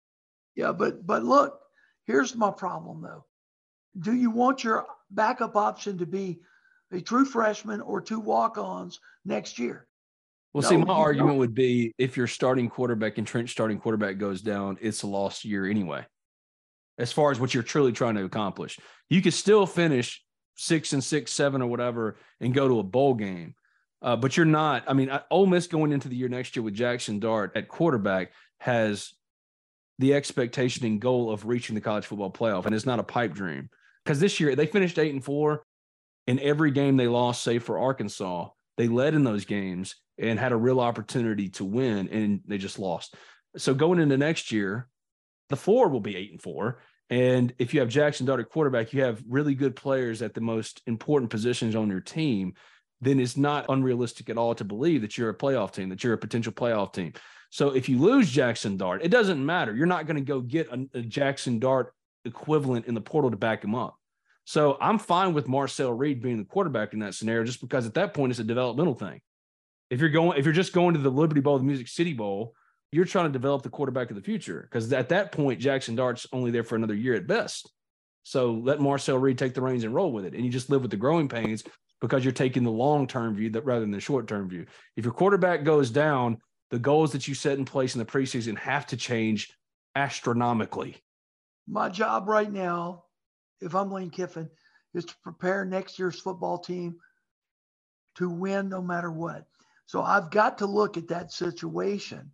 Yeah, 0.55 0.71
but 0.71 1.05
but 1.05 1.23
look, 1.23 1.59
here's 2.05 2.35
my 2.35 2.51
problem 2.51 3.01
though. 3.01 3.25
Do 3.99 4.13
you 4.13 4.31
want 4.31 4.63
your 4.63 4.85
backup 5.11 5.55
option 5.55 5.97
to 5.99 6.05
be 6.05 6.41
a 6.91 7.01
true 7.01 7.25
freshman 7.25 7.81
or 7.81 8.01
two 8.01 8.19
walk-ons 8.19 8.99
next 9.25 9.59
year? 9.59 9.87
Well, 10.53 10.63
no, 10.63 10.69
see, 10.69 10.77
my 10.77 10.93
argument 10.93 11.37
would 11.37 11.53
be 11.53 11.93
if 11.97 12.17
your 12.17 12.27
starting 12.27 12.69
quarterback 12.69 13.17
and 13.17 13.27
Trent 13.27 13.49
starting 13.49 13.79
quarterback 13.79 14.17
goes 14.17 14.41
down, 14.41 14.77
it's 14.81 15.03
a 15.03 15.07
lost 15.07 15.45
year 15.45 15.65
anyway. 15.65 16.05
As 16.97 17.11
far 17.11 17.31
as 17.31 17.39
what 17.39 17.53
you're 17.53 17.63
truly 17.63 17.91
trying 17.91 18.15
to 18.15 18.25
accomplish, 18.25 18.79
you 19.09 19.21
could 19.21 19.33
still 19.33 19.65
finish 19.65 20.23
six 20.55 20.91
and 20.93 21.03
six, 21.03 21.31
seven 21.31 21.61
or 21.61 21.67
whatever, 21.67 22.17
and 22.41 22.53
go 22.53 22.67
to 22.67 22.79
a 22.79 22.83
bowl 22.83 23.13
game. 23.13 23.53
Uh, 24.01 24.15
but 24.15 24.35
you're 24.35 24.45
not. 24.45 24.83
I 24.87 24.93
mean, 24.93 25.11
Ole 25.29 25.45
Miss 25.45 25.67
going 25.67 25.91
into 25.91 26.09
the 26.09 26.15
year 26.15 26.29
next 26.29 26.55
year 26.55 26.63
with 26.63 26.73
Jackson 26.73 27.19
Dart 27.19 27.51
at 27.55 27.67
quarterback 27.67 28.31
has 28.59 29.13
the 29.99 30.13
expectation 30.13 30.85
and 30.85 30.99
goal 30.99 31.29
of 31.31 31.45
reaching 31.45 31.75
the 31.75 31.81
college 31.81 32.05
football 32.05 32.31
playoff, 32.31 32.65
and 32.65 32.73
it's 32.73 32.85
not 32.85 32.99
a 32.99 33.03
pipe 33.03 33.33
dream. 33.33 33.69
Because 34.03 34.19
this 34.19 34.39
year 34.39 34.55
they 34.55 34.65
finished 34.65 34.97
eight 34.97 35.13
and 35.13 35.23
four, 35.23 35.63
in 36.25 36.39
every 36.39 36.71
game 36.71 36.97
they 36.97 37.07
lost, 37.07 37.43
save 37.43 37.63
for 37.63 37.79
Arkansas, 37.79 38.49
they 38.77 38.87
led 38.87 39.13
in 39.13 39.23
those 39.23 39.45
games 39.45 39.95
and 40.19 40.39
had 40.39 40.51
a 40.51 40.57
real 40.57 40.79
opportunity 40.79 41.49
to 41.49 41.65
win, 41.65 42.09
and 42.09 42.41
they 42.45 42.57
just 42.57 42.79
lost. 42.79 43.15
So 43.57 43.73
going 43.73 43.99
into 43.99 44.17
next 44.17 44.51
year, 44.51 44.87
the 45.49 45.55
floor 45.55 45.89
will 45.89 46.01
be 46.01 46.15
eight 46.15 46.31
and 46.31 46.41
four. 46.41 46.81
And 47.09 47.53
if 47.57 47.73
you 47.73 47.79
have 47.79 47.89
Jackson 47.89 48.25
Dart 48.25 48.39
at 48.39 48.49
quarterback, 48.49 48.93
you 48.93 49.01
have 49.01 49.23
really 49.27 49.55
good 49.55 49.75
players 49.75 50.21
at 50.21 50.35
the 50.35 50.41
most 50.41 50.81
important 50.85 51.31
positions 51.31 51.75
on 51.75 51.89
your 51.89 52.01
team 52.01 52.53
then 53.01 53.19
it's 53.19 53.37
not 53.37 53.65
unrealistic 53.69 54.29
at 54.29 54.37
all 54.37 54.53
to 54.55 54.63
believe 54.63 55.01
that 55.01 55.17
you're 55.17 55.29
a 55.29 55.37
playoff 55.37 55.71
team, 55.71 55.89
that 55.89 56.03
you're 56.03 56.13
a 56.13 56.17
potential 56.17 56.51
playoff 56.51 56.93
team. 56.93 57.13
So 57.49 57.73
if 57.73 57.89
you 57.89 57.97
lose 57.97 58.29
Jackson 58.29 58.77
Dart, 58.77 59.01
it 59.03 59.09
doesn't 59.09 59.43
matter. 59.43 59.75
You're 59.75 59.87
not 59.87 60.05
going 60.05 60.17
to 60.17 60.21
go 60.21 60.41
get 60.41 60.67
a, 60.71 60.87
a, 60.93 61.01
Jackson 61.01 61.59
Dart 61.59 61.93
equivalent 62.25 62.85
in 62.85 62.93
the 62.93 63.01
portal 63.01 63.31
to 63.31 63.37
back 63.37 63.63
him 63.63 63.73
up. 63.73 63.95
So 64.45 64.77
I'm 64.81 64.99
fine 64.99 65.33
with 65.33 65.47
Marcel 65.47 65.93
Reed 65.93 66.21
being 66.21 66.37
the 66.37 66.43
quarterback 66.43 66.93
in 66.93 66.99
that 66.99 67.15
scenario, 67.15 67.43
just 67.43 67.61
because 67.61 67.85
at 67.85 67.93
that 67.95 68.13
point 68.13 68.31
it's 68.31 68.39
a 68.39 68.43
developmental 68.43 68.95
thing. 68.95 69.21
If 69.89 69.99
you're 69.99 70.09
going, 70.09 70.37
if 70.37 70.45
you're 70.45 70.53
just 70.53 70.73
going 70.73 70.93
to 70.93 70.99
the 70.99 71.09
Liberty 71.09 71.41
Bowl, 71.41 71.57
the 71.57 71.63
Music 71.63 71.87
City 71.87 72.13
Bowl, 72.13 72.53
you're 72.91 73.05
trying 73.05 73.25
to 73.25 73.31
develop 73.31 73.63
the 73.63 73.69
quarterback 73.69 74.09
of 74.09 74.15
the 74.15 74.21
future. 74.21 74.67
Because 74.69 74.91
at 74.93 75.09
that 75.09 75.31
point, 75.31 75.59
Jackson 75.59 75.95
Dart's 75.95 76.27
only 76.31 76.51
there 76.51 76.63
for 76.63 76.75
another 76.75 76.95
year 76.95 77.15
at 77.15 77.27
best. 77.27 77.71
So 78.23 78.53
let 78.53 78.79
Marcel 78.79 79.17
Reed 79.17 79.37
take 79.37 79.53
the 79.53 79.61
reins 79.61 79.83
and 79.83 79.93
roll 79.93 80.11
with 80.11 80.25
it, 80.25 80.33
and 80.33 80.45
you 80.45 80.51
just 80.51 80.69
live 80.69 80.81
with 80.81 80.91
the 80.91 80.97
growing 80.97 81.27
pains 81.27 81.63
because 82.01 82.23
you're 82.23 82.31
taking 82.31 82.63
the 82.63 82.71
long 82.71 83.07
term 83.07 83.35
view 83.35 83.49
that 83.51 83.65
rather 83.65 83.81
than 83.81 83.91
the 83.91 83.99
short 83.99 84.27
term 84.27 84.49
view. 84.49 84.65
If 84.95 85.05
your 85.05 85.13
quarterback 85.13 85.63
goes 85.63 85.89
down, 85.89 86.37
the 86.69 86.79
goals 86.79 87.11
that 87.13 87.27
you 87.27 87.33
set 87.33 87.57
in 87.57 87.65
place 87.65 87.95
in 87.95 87.99
the 87.99 88.05
preseason 88.05 88.57
have 88.57 88.85
to 88.87 88.97
change 88.97 89.51
astronomically. 89.95 90.97
My 91.67 91.89
job 91.89 92.27
right 92.27 92.51
now, 92.51 93.05
if 93.61 93.75
I'm 93.75 93.91
Lane 93.91 94.11
Kiffin, 94.11 94.49
is 94.93 95.05
to 95.05 95.15
prepare 95.23 95.65
next 95.65 95.99
year's 95.99 96.19
football 96.19 96.57
team 96.59 96.97
to 98.15 98.29
win 98.29 98.69
no 98.69 98.81
matter 98.81 99.11
what. 99.11 99.45
So 99.89 100.03
I've 100.03 100.29
got 100.29 100.59
to 100.59 100.67
look 100.67 100.97
at 100.97 101.07
that 101.07 101.31
situation. 101.31 102.29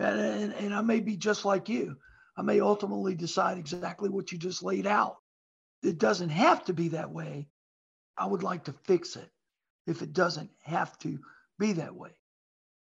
And, 0.00 0.18
and, 0.18 0.52
and 0.52 0.74
I 0.74 0.80
may 0.80 0.98
be 0.98 1.16
just 1.16 1.44
like 1.44 1.68
you. 1.68 1.96
I 2.36 2.42
may 2.42 2.58
ultimately 2.58 3.14
decide 3.14 3.56
exactly 3.56 4.08
what 4.08 4.32
you 4.32 4.38
just 4.38 4.64
laid 4.64 4.84
out. 4.84 5.18
It 5.84 5.98
doesn't 5.98 6.30
have 6.30 6.64
to 6.64 6.72
be 6.72 6.88
that 6.88 7.12
way, 7.12 7.46
I 8.18 8.26
would 8.26 8.42
like 8.42 8.64
to 8.64 8.72
fix 8.72 9.14
it 9.14 9.30
if 9.86 10.02
it 10.02 10.12
doesn't 10.12 10.50
have 10.64 10.98
to 10.98 11.20
be 11.56 11.74
that 11.74 11.94
way. 11.94 12.10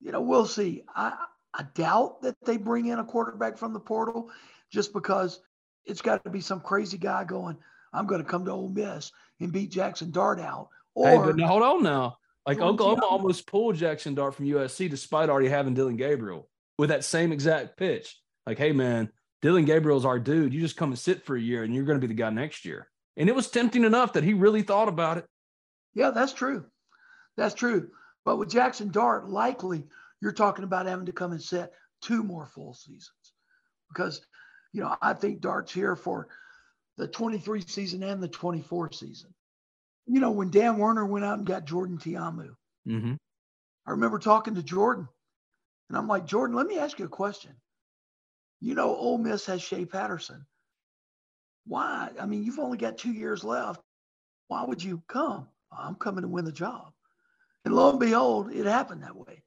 You 0.01 0.13
know, 0.13 0.21
we'll 0.21 0.47
see. 0.47 0.85
I, 0.95 1.17
I 1.53 1.65
doubt 1.75 2.23
that 2.23 2.37
they 2.47 2.57
bring 2.57 2.87
in 2.87 3.01
a 3.01 3.05
quarterback 3.05 3.59
from 3.59 3.73
the 3.73 3.81
portal 3.81 4.31
just 4.71 4.93
because 4.93 5.41
it's 5.87 6.03
got 6.03 6.23
to 6.23 6.31
be 6.31 6.41
some 6.41 6.61
crazy 6.61 6.99
guy 6.99 7.25
going, 7.25 7.57
I'm 7.93 8.07
going 8.07 8.23
to 8.23 8.31
come 8.31 8.45
to 8.45 8.53
Ole 8.53 8.69
Miss 8.69 9.11
and 9.41 9.51
beat 9.51 9.73
Jackson 9.73 10.13
Dart 10.13 10.39
out. 10.39 10.69
Or, 10.95 11.09
hey, 11.09 11.17
but 11.19 11.41
hold 11.41 11.65
on 11.65 11.83
now. 11.83 12.19
Like 12.49 12.61
Oklahoma 12.61 13.05
almost 13.05 13.47
pulled 13.47 13.77
Jackson 13.77 14.15
Dart 14.15 14.35
from 14.35 14.47
USC 14.47 14.89
despite 14.89 15.29
already 15.29 15.51
having 15.51 15.75
Dillon 15.75 15.99
Gabriel 15.99 16.49
with 16.79 16.89
that 16.89 17.05
same 17.05 17.31
exact 17.31 17.77
pitch. 17.77 18.19
Like, 18.47 18.57
hey, 18.57 18.73
man, 18.73 19.11
Dillon 19.43 19.67
Gabriel's 19.67 20.07
our 20.07 20.19
dude. 20.19 20.55
You 20.55 20.61
just 20.63 20.79
come 20.79 20.89
and 20.89 20.99
sit 20.99 21.27
for 21.27 21.37
a 21.37 21.41
year 21.41 21.63
and 21.63 21.75
you're 21.75 21.85
going 21.85 22.01
to 22.01 22.07
be 22.07 22.13
the 22.13 22.19
guy 22.19 22.31
next 22.31 22.65
year. 22.65 22.89
And 23.19 23.29
it 23.29 23.35
was 23.35 23.51
tempting 23.51 23.85
enough 23.85 24.15
that 24.15 24.25
he 24.25 24.33
really 24.33 24.63
thought 24.63 24.89
about 24.89 25.19
it. 25.19 25.27
Yeah, 25.93 26.11
that's 26.11 26.33
true. 26.33 26.65
That's 27.37 27.55
true. 27.55 27.91
But 28.25 28.39
with 28.39 28.51
Jackson 28.51 28.91
Dart, 28.91 29.29
likely 29.29 29.85
you're 30.23 30.33
talking 30.33 30.65
about 30.65 30.87
having 30.87 31.05
to 31.07 31.13
come 31.13 31.33
and 31.33 31.43
set 31.43 31.73
two 32.01 32.23
more 32.23 32.47
full 32.47 32.73
seasons 32.73 33.35
because, 33.91 34.23
you 34.73 34.81
know, 34.81 34.97
I 35.03 35.13
think 35.13 35.43
Dart's 35.43 35.75
here 35.75 35.97
for 35.97 36.29
the 36.97 37.09
23 37.09 37.61
season 37.61 38.03
and 38.03 38.23
the 38.23 38.29
24 38.29 38.93
season. 38.93 39.35
You 40.09 40.21
know, 40.21 40.31
when 40.31 40.51
Dan 40.51 40.79
Werner 40.79 41.07
went 41.07 41.25
out 41.25 41.39
and 41.39 41.47
got 41.47 41.67
Jordan 41.67 41.99
Ta'amu, 41.99 42.55
mm-hmm. 42.87 43.15
I 43.87 43.91
remember 43.91 44.19
talking 44.19 44.55
to 44.55 44.63
Jordan, 44.63 45.09
and 45.89 45.99
I'm 45.99 46.09
like, 46.09 46.27
Jordan, 46.27 46.57
let 46.57 46.67
me 46.67 46.79
ask 46.79 46.99
you 46.99 47.05
a 47.05 47.09
question. 47.09 47.53
You 48.61 48.75
know, 48.75 48.95
Ole 48.95 49.19
Miss 49.19 49.47
has 49.47 49.63
Shea 49.63 49.85
Patterson. 49.85 50.45
Why? 51.67 52.11
I 52.19 52.27
mean, 52.27 52.43
you've 52.43 52.59
only 52.59 52.79
got 52.79 52.99
two 52.99 53.13
years 53.13 53.45
left. 53.45 53.81
Why 54.49 54.65
would 54.65 54.83
you 54.83 55.03
come? 55.09 55.47
I'm 55.71 55.95
coming 55.95 56.23
to 56.23 56.29
win 56.29 56.45
the 56.45 56.53
job. 56.53 56.93
And 57.65 57.75
lo 57.75 57.91
and 57.91 58.01
behold, 58.01 58.51
it 58.51 58.65
happened 58.65 59.03
that 59.03 59.15
way. 59.15 59.43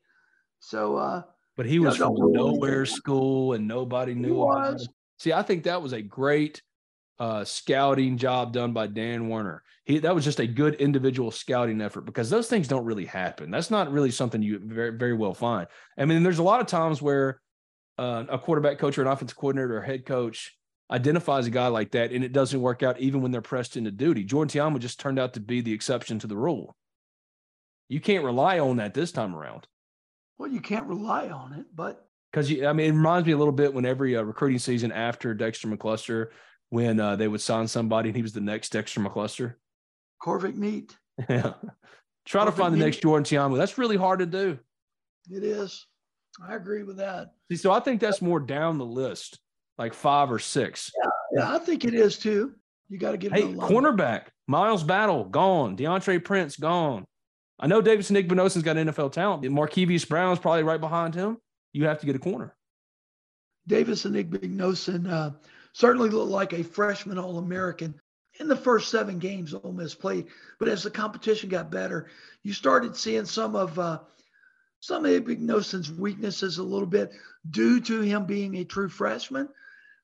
So, 0.60 0.96
uh, 0.98 1.24
but 1.58 1.66
he 1.66 1.80
was 1.80 1.98
from 1.98 2.16
nowhere 2.18 2.86
school 2.86 3.54
and 3.54 3.68
nobody 3.68 4.14
knew. 4.14 4.36
Was. 4.36 4.88
See, 5.18 5.34
I 5.34 5.42
think 5.42 5.64
that 5.64 5.82
was 5.82 5.94
a 5.94 6.02
great 6.02 6.62
uh, 7.20 7.44
scouting 7.44 8.18
job 8.18 8.54
done 8.54 8.74
by 8.74 8.88
Dan 8.88 9.30
Werner. 9.30 9.64
He 9.86 10.00
that 10.00 10.16
was 10.16 10.24
just 10.24 10.40
a 10.40 10.48
good 10.48 10.76
individual 10.76 11.32
scouting 11.32 11.82
effort 11.82 12.02
because 12.02 12.30
those 12.30 12.48
things 12.48 12.68
don't 12.68 12.86
really 12.86 13.06
happen. 13.06 13.52
That's 13.52 13.72
not 13.72 13.92
really 13.92 14.12
something 14.12 14.42
you 14.42 14.60
very 14.60 14.92
very 14.98 15.14
well 15.14 15.34
find. 15.34 15.68
I 15.98 16.06
mean, 16.06 16.24
there's 16.24 16.40
a 16.40 16.44
lot 16.44 16.62
of 16.62 16.68
times 16.68 17.02
where 17.02 17.42
uh, 17.98 18.26
a 18.30 18.40
quarterback 18.40 18.80
coach 18.80 18.98
or 18.98 19.02
an 19.02 19.08
offensive 19.08 19.38
coordinator 19.38 19.78
or 19.78 19.82
head 19.82 20.06
coach 20.06 20.58
identifies 20.92 21.48
a 21.48 21.52
guy 21.52 21.68
like 21.68 21.92
that 21.92 22.12
and 22.12 22.24
it 22.24 22.34
doesn't 22.34 22.62
work 22.62 22.84
out 22.84 23.00
even 23.00 23.22
when 23.22 23.32
they're 23.32 23.42
pressed 23.42 23.78
into 23.78 23.92
duty. 23.92 24.24
Jordan 24.24 24.50
Ta'amu 24.50 24.80
just 24.80 25.00
turned 25.00 25.20
out 25.20 25.34
to 25.34 25.40
be 25.40 25.62
the 25.62 25.74
exception 25.74 26.20
to 26.20 26.28
the 26.28 26.36
rule. 26.36 26.76
You 27.88 28.00
can't 28.00 28.26
rely 28.26 28.60
on 28.60 28.78
that 28.78 28.94
this 28.94 29.12
time 29.12 29.36
around. 29.36 29.68
Well, 30.38 30.50
you 30.50 30.62
can't 30.62 30.88
rely 30.88 31.30
on 31.30 31.54
it, 31.54 31.66
but 31.74 32.08
because 32.32 32.50
I 32.50 32.74
mean, 32.74 32.88
it 32.88 32.96
reminds 32.96 33.28
me 33.28 33.34
a 33.34 33.38
little 33.38 33.52
bit 33.52 33.74
when 33.74 33.86
every 33.86 34.16
uh, 34.16 34.22
recruiting 34.22 34.60
season 34.60 34.92
after 34.92 35.34
Dexter 35.34 35.68
McCluster, 35.68 36.28
when 36.72 37.00
uh, 37.00 37.16
they 37.16 37.28
would 37.28 37.42
sign 37.42 37.68
somebody 37.68 38.10
and 38.10 38.16
he 38.16 38.22
was 38.22 38.34
the 38.34 38.42
next 38.42 38.72
Dexter 38.72 39.02
McCluster. 39.02 39.56
Korvic 40.22 40.56
Neat. 40.56 40.98
Yeah. 41.30 41.54
Try 42.26 42.44
Korvic 42.44 42.46
to 42.46 42.52
find 42.54 42.74
the 42.74 42.80
next 42.80 43.02
Jordan 43.02 43.24
Ta'amu. 43.24 43.58
That's 43.58 43.78
really 43.78 43.98
hard 43.98 44.20
to 44.20 44.26
do. 44.26 44.58
It 45.30 45.44
is. 45.44 45.86
I 46.44 46.56
agree 46.56 46.84
with 46.84 46.98
that. 46.98 47.34
See, 47.52 47.58
so 47.58 47.72
I 47.72 47.80
think 47.80 48.00
that's 48.00 48.22
more 48.22 48.40
down 48.40 48.78
the 48.78 48.86
list 48.86 49.40
like 49.78 49.94
five 49.94 50.32
or 50.32 50.40
six. 50.40 50.92
Yeah, 51.04 51.10
yeah 51.34 51.56
I 51.56 51.60
think 51.60 51.86
it 51.86 51.94
is 51.94 52.18
too. 52.18 52.54
You 52.90 52.98
got 52.98 53.12
to 53.12 53.18
get. 53.18 53.34
Hey, 53.34 53.44
cornerback 53.44 54.28
Miles 54.48 54.84
Battle 54.84 55.26
gone. 55.26 55.78
Deantre 55.78 56.24
Prince 56.24 56.58
gone. 56.58 57.06
I 57.60 57.68
know 57.68 57.82
Davison 57.82 58.16
Igbinosun's 58.16 58.64
got 58.64 58.78
NFL 58.78 59.12
talent. 59.12 59.44
Markevious 59.44 60.08
Brown's 60.08 60.40
probably 60.40 60.64
right 60.64 60.82
behind 60.82 61.14
him. 61.14 61.38
You 61.74 61.86
have 61.86 62.00
to 62.00 62.06
get 62.06 62.16
a 62.16 62.20
corner. 62.20 62.56
Davison 63.68 64.14
Igbinosun 64.14 65.12
uh, 65.12 65.32
certainly 65.74 66.10
looked 66.10 66.32
like 66.32 66.54
a 66.54 66.64
freshman 66.64 67.18
All 67.18 67.38
American 67.38 68.00
in 68.40 68.48
the 68.48 68.56
first 68.56 68.90
seven 68.90 69.20
games 69.20 69.54
Ole 69.54 69.74
Miss 69.74 69.94
played. 69.94 70.28
But 70.60 70.70
as 70.70 70.84
the 70.84 70.92
competition 70.92 71.50
got 71.50 71.72
better, 71.72 72.10
you 72.44 72.54
started 72.54 72.96
seeing 72.96 73.26
some 73.26 73.56
of 73.56 73.78
uh, 73.78 74.00
some 74.80 75.06
of 75.06 75.12
Igbinosun's 75.12 75.92
weaknesses 75.92 76.58
a 76.58 76.64
little 76.64 76.88
bit 76.88 77.12
due 77.50 77.80
to 77.82 78.02
him 78.02 78.26
being 78.26 78.56
a 78.56 78.66
true 78.66 78.90
freshman 78.90 79.48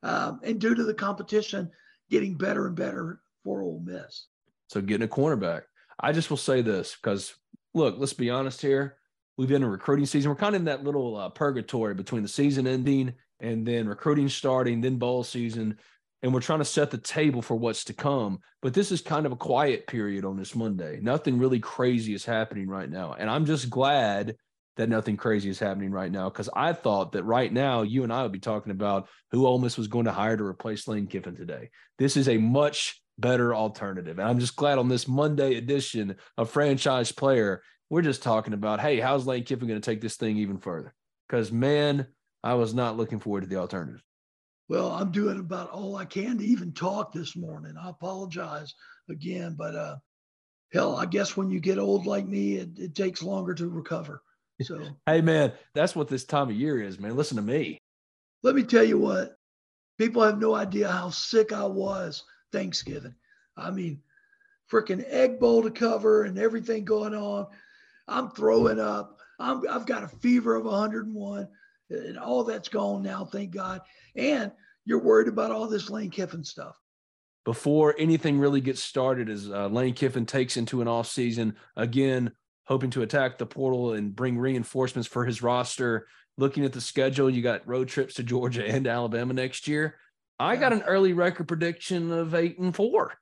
um, 0.04 0.40
and 0.44 0.60
due 0.60 0.76
to 0.76 0.84
the 0.84 0.94
competition 0.94 1.72
getting 2.10 2.36
better 2.36 2.68
and 2.68 2.76
better 2.76 3.20
for 3.44 3.62
Ole 3.62 3.82
Miss. 3.84 4.28
So 4.68 4.82
getting 4.82 5.08
a 5.08 5.12
cornerback. 5.12 5.64
I 6.00 6.12
just 6.12 6.30
will 6.30 6.38
say 6.38 6.62
this 6.62 6.96
because 6.96 7.34
look, 7.74 7.96
let's 7.98 8.14
be 8.14 8.30
honest 8.30 8.62
here. 8.62 8.98
We've 9.38 9.50
been 9.50 9.64
in 9.64 9.70
recruiting 9.70 10.06
season. 10.06 10.30
We're 10.30 10.38
kind 10.38 10.56
of 10.56 10.62
in 10.62 10.66
that 10.66 10.84
little 10.84 11.16
uh, 11.16 11.30
purgatory 11.30 11.94
between 11.94 12.24
the 12.24 12.28
season 12.28 12.66
ending 12.66 13.14
and 13.40 13.66
then 13.66 13.88
recruiting 13.88 14.30
starting, 14.30 14.82
then 14.82 14.98
bowl 14.98 15.24
season. 15.24 15.78
and 16.24 16.34
we're 16.34 16.42
trying 16.42 16.60
to 16.60 16.66
set 16.66 16.90
the 16.90 16.98
table 16.98 17.42
for 17.42 17.56
what's 17.56 17.84
to 17.86 17.94
come. 17.94 18.40
But 18.62 18.74
this 18.74 18.92
is 18.92 19.02
kind 19.02 19.26
of 19.26 19.32
a 19.32 19.38
quiet 19.38 19.86
period 19.88 20.26
on 20.26 20.36
this 20.36 20.56
Monday. 20.56 21.00
Nothing 21.02 21.38
really 21.38 21.60
crazy 21.60 22.14
is 22.14 22.26
happening 22.26 22.68
right 22.68 22.90
now. 22.90 23.16
And 23.18 23.30
I'm 23.30 23.46
just 23.46 23.70
glad 23.70 24.36
that 24.78 24.90
nothing 24.90 25.18
crazy 25.18 25.50
is 25.50 25.60
happening 25.60 25.92
right 25.92 26.12
now 26.12 26.30
because 26.30 26.50
I 26.56 26.74
thought 26.74 27.12
that 27.12 27.24
right 27.24 27.52
now 27.52 27.82
you 27.82 28.04
and 28.04 28.14
I 28.14 28.24
would 28.24 28.32
be 28.32 28.40
talking 28.40 28.72
about 28.72 29.10
who 29.32 29.46
Ole 29.46 29.60
Miss 29.60 29.78
was 29.78 29.88
going 29.88 30.06
to 30.06 30.12
hire 30.12 30.38
to 30.38 30.44
replace 30.44 30.88
Lane 30.88 31.08
Kiffin 31.08 31.36
today. 31.36 31.70
This 31.98 32.18
is 32.18 32.30
a 32.30 32.38
much 32.38 33.02
better 33.20 33.54
alternative. 33.54 34.20
And 34.20 34.28
I'm 34.28 34.40
just 34.40 34.56
glad 34.56 34.78
on 34.78 34.88
this 34.88 35.08
Monday 35.08 35.56
edition 35.56 36.16
of 36.38 36.50
Franchise 36.50 37.12
Player, 37.12 37.62
we're 37.90 38.04
just 38.04 38.22
talking 38.22 38.54
about, 38.54 38.80
hey, 38.80 39.00
how's 39.00 39.26
Lane 39.26 39.44
Kiffin 39.44 39.68
going 39.68 39.82
to 39.82 39.86
take 39.86 40.02
this 40.02 40.16
thing 40.16 40.38
even 40.38 40.58
further? 40.58 40.94
Because, 41.28 41.52
man, 41.52 42.08
I 42.44 42.54
was 42.54 42.74
not 42.74 42.98
looking 42.98 43.20
forward 43.20 43.42
to 43.42 43.48
the 43.48 43.58
alternative. 43.58 44.04
Well, 44.70 44.92
I'm 44.92 45.12
doing 45.12 45.40
about 45.40 45.72
all 45.72 45.96
I 45.96 46.06
can 46.06 46.38
to 46.38 46.46
even 46.46 46.74
talk 46.74 47.14
this 47.14 47.36
morning. 47.36 47.76
I 47.82 47.90
apologize 47.90 48.74
again, 49.10 49.56
but 49.58 49.76
uh, 49.76 49.98
hell, 50.74 50.96
I 50.98 51.06
guess 51.06 51.38
when 51.38 51.50
you 51.50 51.60
get 51.60 51.80
old 51.80 52.06
like 52.06 52.28
me, 52.28 52.56
it, 52.56 52.78
it 52.78 52.96
takes 52.96 53.24
longer 53.24 53.54
to 53.54 53.70
recover. 53.70 54.22
So, 54.62 54.82
hey, 55.06 55.22
man, 55.22 55.54
that's 55.74 55.96
what 55.96 56.10
this 56.10 56.26
time 56.26 56.50
of 56.50 56.56
year 56.56 56.82
is, 56.82 57.00
man. 57.00 57.16
Listen 57.16 57.38
to 57.38 57.44
me. 57.44 57.78
Let 58.44 58.56
me 58.56 58.64
tell 58.64 58.84
you 58.84 58.98
what, 58.98 59.38
people 59.98 60.22
have 60.22 60.40
no 60.40 60.54
idea 60.54 60.90
how 60.90 61.10
sick 61.10 61.54
I 61.54 61.66
was 61.66 62.24
Thanksgiving. 62.52 63.16
I 63.56 63.72
mean, 63.72 64.02
freaking 64.72 65.04
egg 65.08 65.40
bowl 65.40 65.64
to 65.64 65.72
cover 65.72 66.24
and 66.24 66.38
everything 66.38 66.86
going 66.86 67.16
on. 67.16 67.48
I'm 68.08 68.32
throwing 68.32 68.80
up. 68.80 69.18
I'm, 69.40 69.64
I've 69.70 69.86
got 69.86 70.04
a 70.04 70.08
fever 70.08 70.56
of 70.56 70.66
101, 70.66 71.48
and 71.90 72.18
all 72.18 72.44
that's 72.44 72.70
gone 72.70 73.02
now, 73.02 73.26
thank 73.26 73.52
God. 73.52 73.82
And 74.16 74.52
you're 74.86 75.04
worried 75.04 75.28
about 75.28 75.52
all 75.52 75.68
this 75.68 75.90
Lane 75.90 76.10
Kiffin 76.10 76.44
stuff. 76.44 76.76
Before 77.46 77.96
anything 77.98 78.40
really 78.40 78.62
gets 78.62 78.82
started, 78.82 79.30
as 79.30 79.50
uh, 79.50 79.68
Lane 79.68 79.94
Kiffin 79.94 80.26
takes 80.26 80.58
into 80.58 80.82
an 80.82 80.88
off 80.88 81.08
season 81.08 81.56
again, 81.76 82.32
hoping 82.66 82.90
to 82.92 83.04
attack 83.04 83.38
the 83.38 83.46
portal 83.46 83.94
and 83.94 84.16
bring 84.16 84.38
reinforcements 84.38 85.08
for 85.08 85.26
his 85.26 85.42
roster. 85.42 86.08
Looking 86.38 86.66
at 86.66 86.74
the 86.74 86.82
schedule, 86.82 87.30
you 87.30 87.42
got 87.42 87.68
road 87.68 87.88
trips 87.88 88.16
to 88.16 88.24
Georgia 88.24 88.66
and 88.68 88.86
Alabama 88.86 89.34
next 89.34 89.68
year. 89.68 89.96
I 90.40 90.56
got 90.56 90.74
an 90.74 90.84
early 90.84 91.14
record 91.14 91.48
prediction 91.48 92.12
of 92.12 92.36
eight 92.36 92.60
and 92.60 92.76
four. 92.76 93.14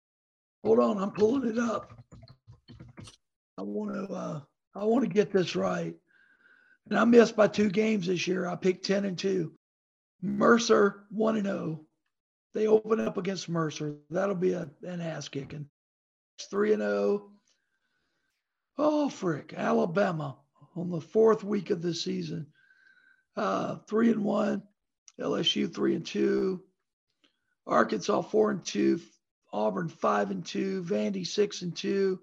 Hold 0.65 0.80
on, 0.80 0.97
I'm 0.97 1.12
pulling 1.12 1.47
it 1.49 1.60
up. 1.60 1.93
I 3.58 3.62
want 3.62 3.93
to 3.93 4.13
uh, 4.13 4.41
I 4.75 4.84
want 4.84 5.06
to 5.06 5.10
get 5.10 5.32
this 5.32 5.56
right. 5.56 5.93
And 6.89 7.00
I 7.00 7.06
missed 7.06 7.36
by 7.36 7.48
two 7.48 7.69
games 7.69 8.08
this 8.08 8.28
year. 8.28 8.48
I 8.48 8.56
picked 8.56 8.86
10 8.86 9.06
and 9.06 9.17
2. 9.17 9.52
Mercer 10.21 11.04
1 11.10 11.38
and 11.38 11.45
0. 11.45 11.86
They 12.54 12.67
open 12.67 13.00
up 13.00 13.17
against 13.17 13.50
Mercer. 13.50 13.95
That'll 14.10 14.36
be 14.36 14.54
a, 14.54 14.69
an 14.84 15.02
ass 15.02 15.28
kicking. 15.28 15.67
3 16.50 16.74
and 16.74 16.82
0. 16.82 17.32
Oh, 18.78 19.10
frick. 19.10 19.54
Alabama 19.56 20.38
on 20.76 20.89
the 20.89 21.02
fourth 21.02 21.43
week 21.43 21.69
of 21.69 21.82
the 21.82 21.93
season. 21.93 22.48
Uh, 23.36 23.78
3 23.88 24.12
and 24.12 24.24
1. 24.24 24.63
LSU 25.19 25.74
3 25.74 25.95
and 25.95 26.06
2. 26.06 26.62
Arkansas 27.67 28.21
4 28.21 28.52
and 28.52 28.65
2. 28.65 29.02
Auburn 29.52 29.89
5 29.89 30.32
and 30.32 30.45
2. 30.45 30.84
Vandy 30.84 31.26
6 31.26 31.62
and 31.62 31.76
2. 31.76 32.19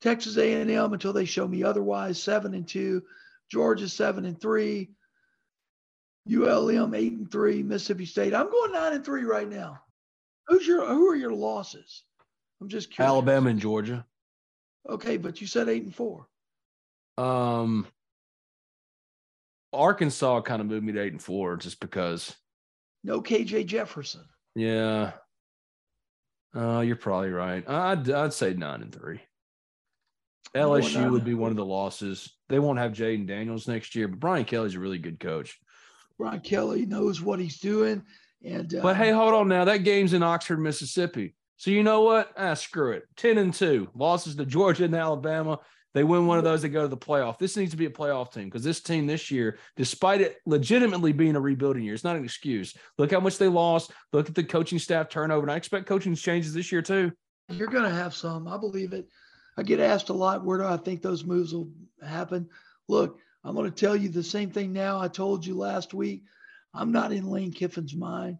Texas 0.00 0.38
A&M 0.38 0.92
until 0.92 1.12
they 1.12 1.26
show 1.26 1.46
me 1.46 1.62
otherwise 1.62 2.22
7 2.22 2.54
and 2.54 2.66
2. 2.66 3.02
Georgia 3.50 3.88
7 3.88 4.24
and 4.24 4.40
3. 4.40 4.90
ULM 6.30 6.94
8 6.94 7.12
and 7.12 7.30
3. 7.30 7.62
Mississippi 7.62 8.06
State. 8.06 8.34
I'm 8.34 8.50
going 8.50 8.72
9 8.72 8.92
and 8.92 9.04
3 9.04 9.24
right 9.24 9.48
now. 9.48 9.80
Who's 10.46 10.66
your 10.66 10.86
who 10.86 11.08
are 11.08 11.16
your 11.16 11.32
losses? 11.32 12.04
I'm 12.60 12.68
just 12.68 12.90
curious. 12.90 13.08
Alabama 13.10 13.50
and 13.50 13.60
Georgia. 13.60 14.04
Okay, 14.88 15.16
but 15.16 15.40
you 15.40 15.46
said 15.46 15.68
8 15.68 15.84
and 15.84 15.94
4. 15.94 16.26
Um 17.18 17.86
Arkansas 19.72 20.40
kind 20.42 20.60
of 20.60 20.66
moved 20.66 20.84
me 20.84 20.92
to 20.92 21.00
8 21.00 21.12
and 21.12 21.22
4 21.22 21.56
just 21.56 21.80
because 21.80 22.34
no 23.04 23.20
KJ 23.20 23.66
Jefferson. 23.66 24.24
Yeah. 24.54 25.12
Uh, 26.54 26.80
you're 26.80 26.96
probably 26.96 27.30
right. 27.30 27.66
I'd 27.68 28.10
I'd 28.10 28.32
say 28.32 28.54
9 28.54 28.82
and 28.82 28.94
3. 28.94 29.20
LSU 30.54 31.10
would 31.10 31.24
be 31.24 31.34
one 31.34 31.50
of 31.50 31.56
the 31.56 31.64
losses. 31.64 32.32
They 32.48 32.58
won't 32.58 32.78
have 32.78 32.92
Jayden 32.92 33.26
Daniels 33.26 33.68
next 33.68 33.94
year, 33.94 34.08
but 34.08 34.18
Brian 34.18 34.44
Kelly's 34.44 34.74
a 34.74 34.80
really 34.80 34.98
good 34.98 35.20
coach. 35.20 35.58
Brian 36.18 36.40
Kelly 36.40 36.86
knows 36.86 37.20
what 37.20 37.38
he's 37.38 37.58
doing. 37.58 38.02
And 38.44 38.74
uh, 38.74 38.82
but 38.82 38.96
hey, 38.96 39.10
hold 39.10 39.34
on 39.34 39.48
now. 39.48 39.64
That 39.64 39.84
game's 39.84 40.12
in 40.12 40.22
Oxford, 40.22 40.58
Mississippi. 40.58 41.34
So 41.56 41.70
you 41.70 41.82
know 41.82 42.02
what? 42.02 42.32
Ah, 42.36 42.54
screw 42.54 42.92
it. 42.92 43.04
10 43.16 43.38
and 43.38 43.52
2. 43.52 43.90
Losses 43.94 44.34
to 44.36 44.46
Georgia 44.46 44.84
and 44.84 44.94
Alabama. 44.94 45.58
They 45.92 46.04
win 46.04 46.26
one 46.26 46.38
of 46.38 46.44
those, 46.44 46.62
they 46.62 46.68
go 46.68 46.82
to 46.82 46.88
the 46.88 46.96
playoff. 46.96 47.38
This 47.38 47.56
needs 47.56 47.72
to 47.72 47.76
be 47.76 47.86
a 47.86 47.90
playoff 47.90 48.32
team 48.32 48.44
because 48.44 48.62
this 48.62 48.80
team 48.80 49.06
this 49.06 49.30
year, 49.30 49.58
despite 49.76 50.20
it 50.20 50.36
legitimately 50.46 51.12
being 51.12 51.34
a 51.34 51.40
rebuilding 51.40 51.82
year, 51.82 51.94
it's 51.94 52.04
not 52.04 52.16
an 52.16 52.24
excuse. 52.24 52.76
Look 52.96 53.10
how 53.10 53.18
much 53.18 53.38
they 53.38 53.48
lost. 53.48 53.90
Look 54.12 54.28
at 54.28 54.34
the 54.34 54.44
coaching 54.44 54.78
staff 54.78 55.08
turnover. 55.08 55.42
And 55.42 55.50
I 55.50 55.56
expect 55.56 55.86
coaching 55.86 56.14
changes 56.14 56.54
this 56.54 56.70
year 56.70 56.82
too. 56.82 57.10
You're 57.48 57.68
going 57.68 57.84
to 57.84 57.90
have 57.90 58.14
some. 58.14 58.46
I 58.46 58.56
believe 58.56 58.92
it. 58.92 59.08
I 59.60 59.62
get 59.62 59.78
asked 59.78 60.08
a 60.08 60.14
lot, 60.14 60.42
where 60.42 60.56
do 60.56 60.64
I 60.64 60.78
think 60.78 61.02
those 61.02 61.22
moves 61.22 61.52
will 61.52 61.70
happen? 62.02 62.48
Look, 62.88 63.18
I'm 63.44 63.54
going 63.54 63.70
to 63.70 63.76
tell 63.76 63.94
you 63.94 64.08
the 64.08 64.22
same 64.22 64.50
thing 64.50 64.72
now 64.72 64.98
I 64.98 65.08
told 65.08 65.44
you 65.44 65.54
last 65.54 65.92
week. 65.92 66.22
I'm 66.72 66.92
not 66.92 67.12
in 67.12 67.28
Lane 67.28 67.52
Kiffin's 67.52 67.94
mind. 67.94 68.38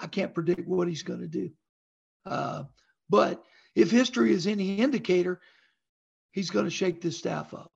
I 0.00 0.06
can't 0.06 0.32
predict 0.32 0.68
what 0.68 0.86
he's 0.86 1.02
going 1.02 1.22
to 1.22 1.26
do. 1.26 1.50
Uh, 2.24 2.62
but 3.10 3.42
if 3.74 3.90
history 3.90 4.32
is 4.32 4.46
any 4.46 4.76
indicator, 4.76 5.40
he's 6.30 6.50
going 6.50 6.66
to 6.66 6.70
shake 6.70 7.00
this 7.00 7.18
staff 7.18 7.52
up. 7.52 7.72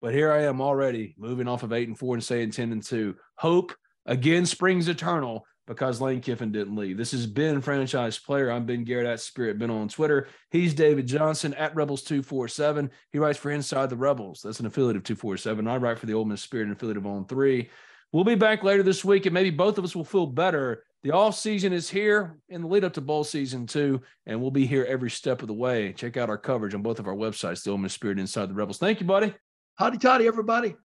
But 0.00 0.14
here 0.14 0.30
I 0.30 0.42
am 0.44 0.60
already 0.60 1.16
moving 1.18 1.48
off 1.48 1.64
of 1.64 1.72
eight 1.72 1.88
and 1.88 1.98
four 1.98 2.14
and 2.14 2.22
saying 2.22 2.52
10 2.52 2.70
and 2.70 2.82
two. 2.84 3.16
Hope 3.34 3.72
again 4.06 4.46
springs 4.46 4.86
eternal 4.86 5.44
because 5.66 6.00
Lane 6.00 6.20
Kiffin 6.20 6.52
didn't 6.52 6.76
leave. 6.76 6.96
This 6.96 7.12
has 7.12 7.26
been 7.26 7.60
franchise 7.60 8.18
player. 8.18 8.50
I'm 8.50 8.66
Ben 8.66 8.84
Garrett 8.84 9.06
at 9.06 9.20
Spirit 9.20 9.58
Ben 9.58 9.70
on 9.70 9.88
Twitter. 9.88 10.28
He's 10.50 10.74
David 10.74 11.06
Johnson 11.06 11.54
at 11.54 11.74
Rebels247. 11.74 12.90
He 13.10 13.18
writes 13.18 13.38
for 13.38 13.50
Inside 13.50 13.90
the 13.90 13.96
Rebels. 13.96 14.42
That's 14.42 14.60
an 14.60 14.66
affiliate 14.66 14.96
of 14.96 15.04
247. 15.04 15.68
I 15.68 15.76
write 15.76 15.98
for 15.98 16.06
the 16.06 16.14
Ole 16.14 16.24
Miss 16.24 16.42
Spirit, 16.42 16.64
and 16.64 16.72
affiliate 16.72 16.96
of 16.96 17.06
On 17.06 17.24
Three. 17.26 17.70
We'll 18.12 18.24
be 18.24 18.34
back 18.34 18.62
later 18.62 18.82
this 18.82 19.04
week, 19.04 19.26
and 19.26 19.32
maybe 19.32 19.50
both 19.50 19.78
of 19.78 19.84
us 19.84 19.96
will 19.96 20.04
feel 20.04 20.26
better. 20.26 20.84
The 21.02 21.12
off 21.12 21.36
season 21.36 21.72
is 21.72 21.88
here 21.88 22.38
in 22.48 22.62
the 22.62 22.68
lead 22.68 22.84
up 22.84 22.92
to 22.92 23.00
bowl 23.00 23.24
season 23.24 23.66
too, 23.66 24.02
and 24.26 24.40
we'll 24.40 24.50
be 24.50 24.66
here 24.66 24.84
every 24.84 25.10
step 25.10 25.42
of 25.42 25.48
the 25.48 25.54
way. 25.54 25.92
Check 25.92 26.16
out 26.16 26.28
our 26.28 26.38
coverage 26.38 26.74
on 26.74 26.82
both 26.82 26.98
of 26.98 27.08
our 27.08 27.14
websites, 27.14 27.64
the 27.64 27.70
Ole 27.70 27.78
Miss 27.78 27.94
Spirit 27.94 28.18
Inside 28.18 28.50
the 28.50 28.54
Rebels. 28.54 28.78
Thank 28.78 29.00
you, 29.00 29.06
buddy. 29.06 29.34
Howdy 29.76 29.98
toddy, 29.98 30.26
everybody. 30.26 30.76